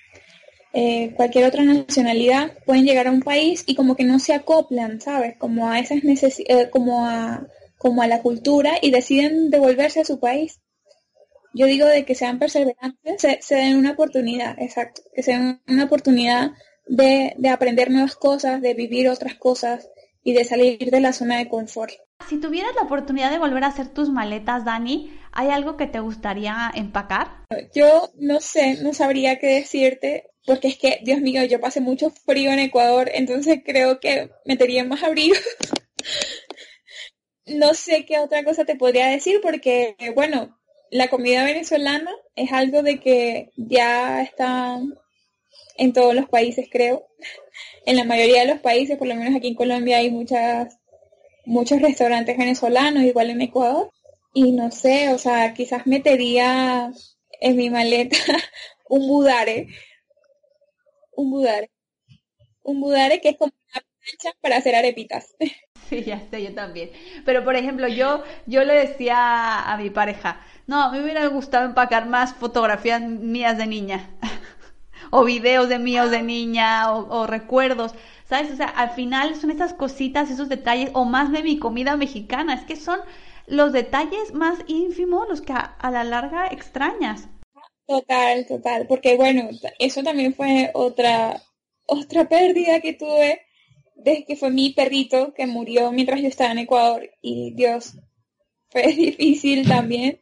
eh, 0.78 1.14
cualquier 1.16 1.46
otra 1.46 1.64
nacionalidad, 1.64 2.52
pueden 2.66 2.84
llegar 2.84 3.08
a 3.08 3.12
un 3.12 3.22
país 3.22 3.64
y 3.66 3.76
como 3.76 3.96
que 3.96 4.04
no 4.04 4.20
se 4.20 4.34
acoplan, 4.34 5.00
¿sabes? 5.00 5.38
Como 5.38 5.70
a 5.70 5.80
esas 5.80 6.04
necesidades, 6.04 6.68
eh, 6.68 6.70
como 6.70 7.08
a, 7.08 7.48
como 7.78 8.02
a 8.02 8.08
la 8.08 8.22
cultura 8.22 8.74
y 8.82 8.92
deciden 8.92 9.50
devolverse 9.50 10.02
a 10.02 10.06
su 10.06 10.20
país. 10.20 10.60
Yo 11.54 11.66
digo 11.66 11.88
de 11.88 12.04
que 12.04 12.14
sean 12.14 12.40
perseverantes, 12.40 13.26
se, 13.40 13.56
den 13.56 13.78
una 13.78 13.92
oportunidad, 13.92 14.62
exacto, 14.62 15.02
que 15.16 15.24
se 15.24 15.32
den 15.32 15.62
una 15.70 15.86
oportunidad 15.86 16.52
de, 16.88 17.36
de 17.38 17.50
aprender 17.50 17.90
nuevas 17.90 18.18
cosas, 18.18 18.62
de 18.62 18.74
vivir 18.74 19.08
otras 19.08 19.36
cosas 19.36 19.90
y 20.26 20.34
de 20.34 20.44
salir 20.44 20.92
de 20.92 21.00
la 21.00 21.14
zona 21.14 21.38
de 21.38 21.48
confort. 21.48 21.94
Si 22.28 22.38
tuvieras 22.42 22.76
la 22.76 22.82
oportunidad 22.82 23.32
de 23.32 23.40
volver 23.40 23.64
a 23.64 23.68
hacer 23.68 23.94
tus 23.94 24.10
maletas, 24.10 24.66
Dani, 24.66 25.18
¿hay 25.32 25.52
algo 25.52 25.78
que 25.78 25.88
te 25.88 26.02
gustaría 26.02 26.70
empacar? 26.76 27.46
Yo 27.74 28.10
no 28.16 28.42
sé, 28.42 28.84
no 28.84 28.94
sabría 28.94 29.40
qué 29.40 29.48
decirte 29.48 30.35
porque 30.46 30.68
es 30.68 30.78
que, 30.78 31.00
Dios 31.04 31.22
mío, 31.22 31.44
yo 31.44 31.60
pasé 31.60 31.82
mucho 31.82 32.12
frío 32.12 32.52
en 32.52 32.60
Ecuador, 32.60 33.10
entonces 33.14 33.62
creo 33.66 34.00
que 34.00 34.30
metería 34.46 34.84
más 34.84 35.04
abrigo. 35.04 35.36
no 37.46 37.74
sé 37.74 38.06
qué 38.06 38.20
otra 38.20 38.44
cosa 38.44 38.66
te 38.66 38.76
podría 38.76 39.08
decir, 39.08 39.40
porque, 39.42 39.96
bueno, 40.16 40.58
la 40.92 41.10
comida 41.10 41.44
venezolana 41.44 42.12
es 42.36 42.52
algo 42.52 42.84
de 42.84 43.00
que 43.00 43.52
ya 43.56 44.22
está 44.22 44.80
en 45.78 45.94
todos 45.94 46.16
los 46.16 46.30
países, 46.30 46.68
creo. 46.72 47.08
En 47.88 47.98
la 47.98 48.04
mayoría 48.04 48.42
de 48.42 48.48
los 48.48 48.60
países, 48.60 48.98
por 48.98 49.08
lo 49.08 49.16
menos 49.16 49.36
aquí 49.36 49.50
en 49.50 49.56
Colombia, 49.56 49.98
hay 49.98 50.10
muchas, 50.10 50.80
muchos 51.46 51.82
restaurantes 51.82 52.36
venezolanos, 52.36 53.04
igual 53.04 53.30
en 53.30 53.42
Ecuador. 53.42 53.92
Y 54.34 54.52
no 54.52 54.72
sé, 54.72 55.10
o 55.10 55.20
sea, 55.20 55.54
quizás 55.54 55.86
metería 55.86 56.92
en 57.40 57.56
mi 57.56 57.70
maleta 57.70 58.18
un 58.90 59.08
budare, 59.08 59.68
un 61.16 61.32
budare. 61.32 61.72
Un 62.64 62.82
budare 62.82 63.22
que 63.22 63.30
es 63.30 63.38
como 63.38 63.54
una 63.54 63.82
plancha 64.00 64.38
para 64.42 64.58
hacer 64.58 64.76
arepitas. 64.76 65.36
Sí, 65.90 66.04
ya 66.04 66.20
sé, 66.32 66.42
yo 66.44 66.52
también. 66.56 66.90
Pero 67.26 67.44
por 67.44 67.56
ejemplo, 67.56 67.88
yo, 67.88 68.24
yo 68.48 68.64
le 68.64 68.74
decía 68.74 69.72
a 69.72 69.78
mi 69.78 69.92
pareja, 69.92 70.42
no, 70.66 70.92
me 70.92 71.04
hubiera 71.04 71.28
gustado 71.28 71.66
empacar 71.66 72.08
más 72.08 72.34
fotografías 72.34 73.02
mías 73.02 73.60
de 73.60 73.68
niña. 73.68 74.10
o 75.12 75.24
videos 75.24 75.70
de 75.70 75.78
míos 75.78 76.10
de 76.10 76.24
niña, 76.24 76.92
o, 76.92 77.28
recuerdos. 77.28 77.94
¿Sabes? 78.28 78.52
O 78.52 78.56
sea, 78.56 78.66
al 78.66 78.90
final 78.92 79.36
son 79.36 79.52
esas 79.52 79.76
cositas, 79.76 80.32
esos 80.32 80.50
detalles, 80.50 80.90
o 80.94 81.06
más 81.06 81.32
de 81.32 81.44
mi 81.44 81.60
comida 81.60 81.96
mexicana. 81.98 82.56
Es 82.56 82.64
que 82.64 82.78
son 82.78 83.00
los 83.46 83.72
detalles 83.72 84.34
más 84.34 84.58
ínfimos 84.66 85.30
los 85.30 85.42
que 85.42 85.54
a 85.54 85.92
la 85.92 86.04
larga 86.04 86.48
extrañas. 86.48 87.28
Total, 87.88 88.46
total, 88.48 88.88
porque 88.88 89.16
bueno, 89.16 89.50
eso 89.78 90.02
también 90.02 90.34
fue 90.34 90.72
otra, 90.74 91.42
otra 91.86 92.28
pérdida 92.28 92.80
que 92.80 92.94
tuve 92.94 93.42
desde 93.96 94.26
que 94.26 94.36
fue 94.36 94.50
mi 94.52 94.72
perrito 94.72 95.34
que 95.34 95.48
murió 95.48 95.92
mientras 95.92 96.22
yo 96.22 96.28
estaba 96.28 96.52
en 96.52 96.60
Ecuador 96.60 97.10
y 97.22 97.52
Dios, 97.54 97.94
fue 98.70 98.88
difícil 98.94 99.68
también. 99.68 100.20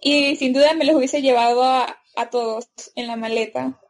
y 0.00 0.36
sin 0.36 0.52
duda 0.52 0.74
me 0.74 0.84
los 0.84 0.96
hubiese 0.96 1.22
llevado 1.22 1.64
a, 1.64 1.96
a 2.16 2.30
todos 2.30 2.68
en 2.94 3.06
la 3.06 3.16
maleta. 3.16 3.80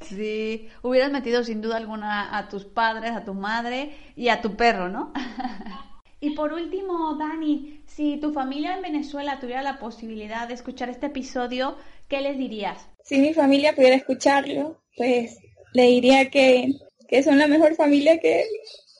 Sí, 0.00 0.68
hubieras 0.82 1.10
metido 1.10 1.42
sin 1.42 1.62
duda 1.62 1.78
alguna 1.78 2.36
a 2.36 2.48
tus 2.48 2.64
padres, 2.64 3.12
a 3.12 3.24
tu 3.24 3.34
madre 3.34 3.96
y 4.14 4.28
a 4.28 4.42
tu 4.42 4.56
perro, 4.56 4.88
¿no? 4.88 5.12
y 6.20 6.30
por 6.30 6.52
último, 6.52 7.16
Dani, 7.16 7.82
si 7.86 8.18
tu 8.18 8.32
familia 8.32 8.76
en 8.76 8.82
Venezuela 8.82 9.40
tuviera 9.40 9.62
la 9.62 9.78
posibilidad 9.78 10.48
de 10.48 10.54
escuchar 10.54 10.90
este 10.90 11.06
episodio, 11.06 11.76
¿qué 12.08 12.20
les 12.20 12.38
dirías? 12.38 12.88
Si 13.04 13.18
mi 13.18 13.34
familia 13.34 13.74
pudiera 13.74 13.96
escucharlo, 13.96 14.82
pues 14.96 15.38
le 15.72 15.84
diría 15.84 16.30
que, 16.30 16.72
que 17.08 17.22
son 17.22 17.38
la 17.38 17.46
mejor 17.46 17.74
familia 17.74 18.18
que 18.18 18.44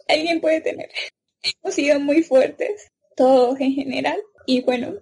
alguien 0.09 0.41
puede 0.41 0.61
tener. 0.61 0.89
Hemos 1.63 1.75
sido 1.75 2.01
muy 2.01 2.23
fuertes, 2.23 2.91
todos 3.17 3.61
en 3.61 3.73
general, 3.73 4.19
y 4.47 4.63
bueno, 4.63 4.95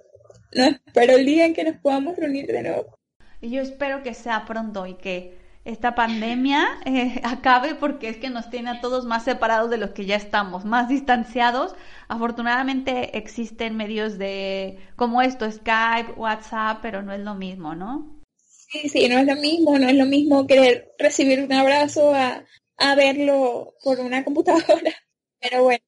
no 0.52 0.64
espero 0.64 1.16
el 1.16 1.26
día 1.26 1.46
en 1.46 1.54
que 1.54 1.64
nos 1.64 1.76
podamos 1.80 2.16
reunir 2.16 2.46
de 2.46 2.62
nuevo. 2.62 2.98
Y 3.40 3.50
yo 3.50 3.62
espero 3.62 4.02
que 4.02 4.14
sea 4.14 4.44
pronto 4.46 4.86
y 4.86 4.94
que 4.94 5.43
esta 5.64 5.94
pandemia 5.94 6.78
eh, 6.84 7.20
acabe 7.24 7.74
porque 7.74 8.08
es 8.08 8.18
que 8.18 8.30
nos 8.30 8.50
tiene 8.50 8.70
a 8.70 8.80
todos 8.80 9.06
más 9.06 9.24
separados 9.24 9.70
de 9.70 9.78
los 9.78 9.90
que 9.90 10.04
ya 10.04 10.16
estamos, 10.16 10.64
más 10.64 10.88
distanciados. 10.88 11.74
Afortunadamente 12.08 13.16
existen 13.16 13.76
medios 13.76 14.18
de 14.18 14.78
como 14.96 15.22
esto, 15.22 15.50
Skype, 15.50 16.12
WhatsApp, 16.16 16.78
pero 16.82 17.02
no 17.02 17.12
es 17.12 17.20
lo 17.20 17.34
mismo, 17.34 17.74
¿no? 17.74 18.20
Sí, 18.36 18.88
sí, 18.88 19.08
no 19.08 19.18
es 19.18 19.26
lo 19.26 19.36
mismo, 19.36 19.78
no 19.78 19.88
es 19.88 19.94
lo 19.94 20.06
mismo 20.06 20.46
querer 20.46 20.92
recibir 20.98 21.40
un 21.40 21.52
abrazo 21.52 22.14
a, 22.14 22.44
a 22.76 22.94
verlo 22.94 23.74
por 23.82 24.00
una 24.00 24.24
computadora. 24.24 24.92
Pero 25.40 25.64
bueno, 25.64 25.84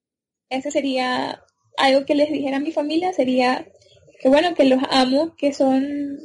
ese 0.51 0.70
sería 0.70 1.43
algo 1.79 2.05
que 2.05 2.14
les 2.14 2.31
dijera 2.31 2.59
a 2.59 2.61
mi 2.61 2.72
familia, 2.72 3.12
sería 3.12 3.66
que 4.20 4.29
bueno, 4.29 4.55
que 4.55 4.64
los 4.64 4.83
amo, 4.91 5.35
que 5.37 5.53
son, 5.53 6.18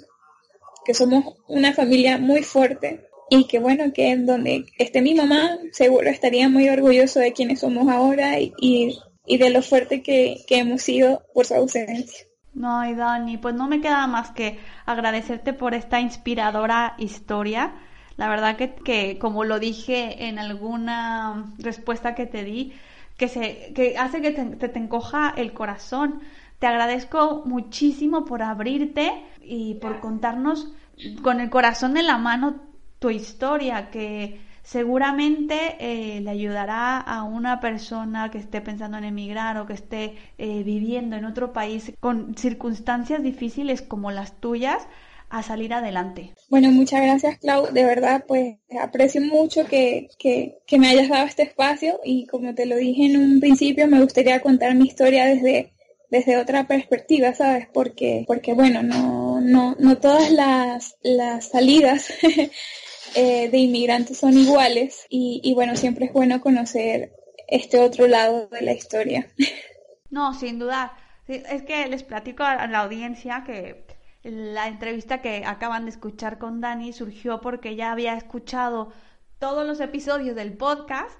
que 0.85 0.93
somos 0.93 1.35
una 1.47 1.73
familia 1.73 2.17
muy 2.17 2.43
fuerte 2.43 3.10
y 3.33 3.45
que 3.45 3.59
bueno, 3.59 3.93
que 3.93 4.17
donde 4.17 4.65
esté 4.77 5.01
mi 5.01 5.15
mamá, 5.15 5.51
seguro 5.71 6.09
estaría 6.09 6.49
muy 6.49 6.67
orgulloso 6.67 7.21
de 7.21 7.31
quienes 7.31 7.61
somos 7.61 7.87
ahora 7.87 8.41
y, 8.41 8.99
y 9.25 9.37
de 9.37 9.49
lo 9.49 9.61
fuerte 9.61 10.03
que, 10.03 10.41
que 10.47 10.57
hemos 10.57 10.81
sido 10.81 11.23
por 11.33 11.45
su 11.45 11.55
ausencia. 11.55 12.25
No, 12.53 12.85
y 12.85 12.93
Dani, 12.93 13.37
pues 13.37 13.55
no 13.55 13.69
me 13.69 13.79
queda 13.79 14.05
más 14.05 14.31
que 14.31 14.59
agradecerte 14.85 15.53
por 15.53 15.73
esta 15.73 16.01
inspiradora 16.01 16.95
historia. 16.97 17.73
La 18.17 18.27
verdad 18.27 18.57
que, 18.57 18.73
que 18.75 19.17
como 19.17 19.45
lo 19.45 19.59
dije 19.59 20.27
en 20.27 20.37
alguna 20.37 21.53
respuesta 21.57 22.15
que 22.15 22.25
te 22.25 22.43
di, 22.43 22.73
que, 23.15 23.29
se, 23.29 23.71
que 23.73 23.97
hace 23.97 24.21
que 24.21 24.31
te, 24.31 24.67
te 24.67 24.77
encoja 24.77 25.33
el 25.37 25.53
corazón. 25.53 26.19
Te 26.59 26.67
agradezco 26.67 27.43
muchísimo 27.45 28.25
por 28.25 28.43
abrirte 28.43 29.09
y 29.41 29.75
por 29.75 30.01
contarnos 30.01 30.73
con 31.23 31.39
el 31.39 31.49
corazón 31.49 31.95
en 31.95 32.07
la 32.07 32.17
mano 32.17 32.70
tu 33.01 33.09
historia, 33.09 33.89
que 33.89 34.39
seguramente 34.61 35.75
eh, 35.79 36.21
le 36.21 36.29
ayudará 36.29 36.99
a 36.99 37.23
una 37.23 37.59
persona 37.59 38.29
que 38.29 38.37
esté 38.37 38.61
pensando 38.61 38.99
en 38.99 39.05
emigrar 39.05 39.57
o 39.57 39.65
que 39.65 39.73
esté 39.73 40.13
eh, 40.37 40.61
viviendo 40.61 41.15
en 41.15 41.25
otro 41.25 41.51
país 41.51 41.93
con 41.99 42.37
circunstancias 42.37 43.23
difíciles 43.23 43.81
como 43.81 44.11
las 44.11 44.39
tuyas 44.39 44.87
a 45.29 45.41
salir 45.41 45.73
adelante. 45.73 46.35
Bueno, 46.49 46.69
muchas 46.69 47.01
gracias 47.01 47.39
Clau, 47.39 47.73
de 47.73 47.85
verdad 47.85 48.23
pues 48.27 48.57
aprecio 48.79 49.21
mucho 49.21 49.65
que, 49.65 50.07
que, 50.19 50.59
que, 50.67 50.77
me 50.77 50.89
hayas 50.89 51.09
dado 51.09 51.25
este 51.25 51.41
espacio 51.41 51.99
y 52.05 52.27
como 52.27 52.53
te 52.53 52.67
lo 52.67 52.75
dije 52.75 53.07
en 53.07 53.17
un 53.17 53.39
principio 53.39 53.87
me 53.87 53.99
gustaría 53.99 54.41
contar 54.41 54.75
mi 54.75 54.85
historia 54.85 55.25
desde, 55.25 55.73
desde 56.11 56.37
otra 56.37 56.67
perspectiva, 56.67 57.33
¿sabes? 57.33 57.67
Porque, 57.73 58.25
porque 58.27 58.53
bueno, 58.53 58.83
no, 58.83 59.41
no, 59.41 59.75
no 59.79 59.97
todas 59.97 60.29
las, 60.29 60.97
las 61.01 61.47
salidas 61.47 62.13
eh, 63.15 63.49
de 63.49 63.57
inmigrantes 63.57 64.17
son 64.17 64.37
iguales 64.37 65.05
y, 65.09 65.41
y 65.43 65.53
bueno, 65.53 65.75
siempre 65.75 66.05
es 66.05 66.13
bueno 66.13 66.41
conocer 66.41 67.13
este 67.47 67.79
otro 67.79 68.07
lado 68.07 68.47
de 68.47 68.61
la 68.61 68.73
historia. 68.73 69.27
No, 70.11 70.33
sin 70.33 70.59
duda. 70.59 70.93
Es 71.25 71.63
que 71.63 71.87
les 71.87 72.03
platico 72.03 72.43
a 72.43 72.67
la 72.67 72.79
audiencia 72.79 73.45
que 73.45 73.85
la 74.23 74.67
entrevista 74.67 75.21
que 75.21 75.45
acaban 75.45 75.85
de 75.85 75.91
escuchar 75.91 76.37
con 76.37 76.59
Dani 76.61 76.91
surgió 76.93 77.39
porque 77.39 77.77
ya 77.77 77.93
había 77.93 78.15
escuchado 78.15 78.91
todos 79.39 79.65
los 79.65 79.79
episodios 79.79 80.35
del 80.35 80.53
podcast 80.53 81.17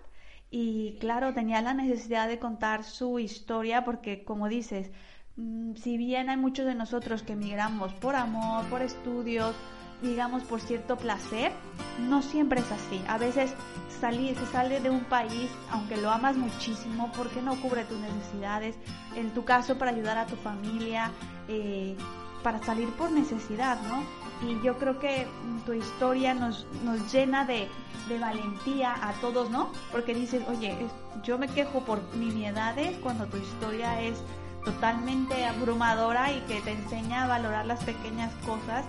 y 0.52 0.98
claro, 1.00 1.34
tenía 1.34 1.62
la 1.62 1.74
necesidad 1.74 2.28
de 2.28 2.38
contar 2.38 2.84
su 2.84 3.18
historia 3.20 3.86
porque 3.86 4.26
como 4.26 4.50
dices, 4.50 4.92
mm, 5.38 5.76
si 5.76 5.98
bien 5.98 6.30
hay 6.30 6.38
muchos 6.38 6.66
de 6.66 6.76
nosotros 6.76 7.24
que 7.24 7.34
emigramos 7.34 7.94
por 7.94 8.16
amor, 8.16 8.66
por 8.66 8.82
estudios, 8.82 9.56
digamos, 10.02 10.43
por 10.43 10.60
cierto 10.62 10.97
placer, 10.97 11.52
no 11.99 12.22
siempre 12.22 12.62
es 12.62 12.72
así. 12.72 13.02
A 13.08 13.18
veces 13.18 13.54
salir, 13.99 14.36
se 14.38 14.45
sale 14.47 14.80
de 14.80 14.89
un 14.89 15.04
país, 15.06 15.49
aunque 15.72 15.97
lo 15.97 16.10
amas 16.10 16.36
muchísimo, 16.36 17.12
porque 17.16 17.41
no 17.41 17.56
cubre 17.62 17.86
tus 17.86 17.99
necesidades. 17.99 18.76
En 19.16 19.32
tu 19.32 19.45
caso, 19.45 19.78
para 19.78 19.91
ayudar 19.91 20.18
a 20.18 20.26
tu 20.26 20.36
familia, 20.38 21.12
eh, 21.47 21.95
para 22.43 22.64
salir 22.64 22.89
por 22.89 23.12
necesidad, 23.12 23.80
¿no? 23.84 24.04
Y 24.47 24.60
yo 24.66 24.78
creo 24.80 24.97
que 24.99 25.28
tu 25.66 25.74
historia 25.74 26.34
nos, 26.34 26.66
nos 26.84 27.14
llena 27.14 27.45
de, 27.45 27.68
de 28.10 28.18
valentía 28.18 28.95
a 29.08 29.14
todos, 29.22 29.52
¿no? 29.52 29.72
Porque 29.91 30.16
dices, 30.16 30.43
oye, 30.49 30.76
yo 31.24 31.38
me 31.38 31.47
quejo 31.47 31.82
por 31.86 32.02
nimiedades 32.16 32.97
cuando 32.97 33.28
tu 33.28 33.38
historia 33.38 34.02
es 34.02 34.24
totalmente 34.66 35.45
abrumadora 35.45 36.32
y 36.32 36.39
que 36.41 36.62
te 36.62 36.72
enseña 36.72 37.24
a 37.24 37.28
valorar 37.28 37.66
las 37.66 37.84
pequeñas 37.84 38.34
cosas 38.45 38.86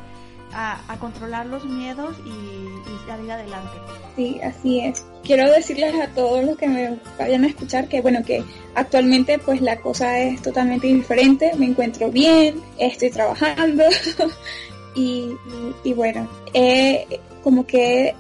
a, 0.55 0.97
controlar 0.99 1.47
los 1.47 1.65
miedos 1.65 2.17
y, 2.25 2.31
y, 2.31 3.09
salir 3.09 3.33
adelante. 3.33 3.71
Sí, 4.17 4.41
así 4.43 4.81
es. 4.81 5.05
Quiero 5.25 5.51
decirles 5.51 5.95
a 5.95 6.09
todos 6.09 6.45
los 6.45 6.57
que 6.57 6.69
me 6.69 6.99
vayan 7.19 7.45
a 7.45 7.49
escuchar 7.49 7.89
que 7.89 8.01
bueno, 8.01 8.23
que 8.25 8.45
actualmente 8.75 9.39
pues 9.39 9.61
la 9.61 9.77
cosa 9.77 10.19
es 10.19 10.43
totalmente 10.43 10.87
diferente, 10.87 11.53
me 11.57 11.67
encuentro 11.67 12.11
bien, 12.11 12.61
estoy 12.79 13.11
trabajando 13.11 13.85
y, 14.95 15.35
bueno, 15.95 16.29
como 17.43 17.67
que 17.67 18.15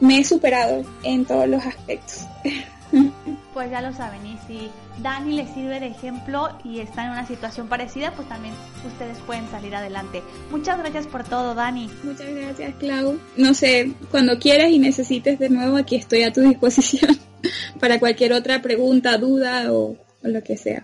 me 0.00 0.18
he 0.18 0.24
superado 0.24 0.84
en 1.02 1.24
todos 1.24 1.48
los 1.48 1.64
aspectos. 1.64 2.26
Pues 3.52 3.70
ya 3.70 3.82
lo 3.82 3.92
saben, 3.92 4.24
y 4.24 4.38
si 4.46 4.70
Dani 5.02 5.36
les 5.36 5.52
sirve 5.52 5.80
de 5.80 5.88
ejemplo 5.88 6.50
y 6.62 6.78
está 6.78 7.04
en 7.04 7.10
una 7.10 7.26
situación 7.26 7.68
parecida, 7.68 8.12
pues 8.12 8.28
también 8.28 8.54
ustedes 8.86 9.18
pueden 9.26 9.48
salir 9.50 9.74
adelante. 9.74 10.22
Muchas 10.52 10.78
gracias 10.78 11.08
por 11.08 11.24
todo, 11.24 11.54
Dani. 11.56 11.90
Muchas 12.04 12.32
gracias, 12.32 12.74
Clau. 12.76 13.18
No 13.36 13.52
sé, 13.54 13.92
cuando 14.12 14.38
quieras 14.38 14.70
y 14.70 14.78
necesites 14.78 15.40
de 15.40 15.50
nuevo, 15.50 15.76
aquí 15.76 15.96
estoy 15.96 16.22
a 16.22 16.32
tu 16.32 16.42
disposición 16.42 17.18
para 17.80 17.98
cualquier 17.98 18.32
otra 18.34 18.62
pregunta, 18.62 19.18
duda 19.18 19.72
o, 19.72 19.96
o 20.22 20.28
lo 20.28 20.42
que 20.44 20.56
sea. 20.56 20.78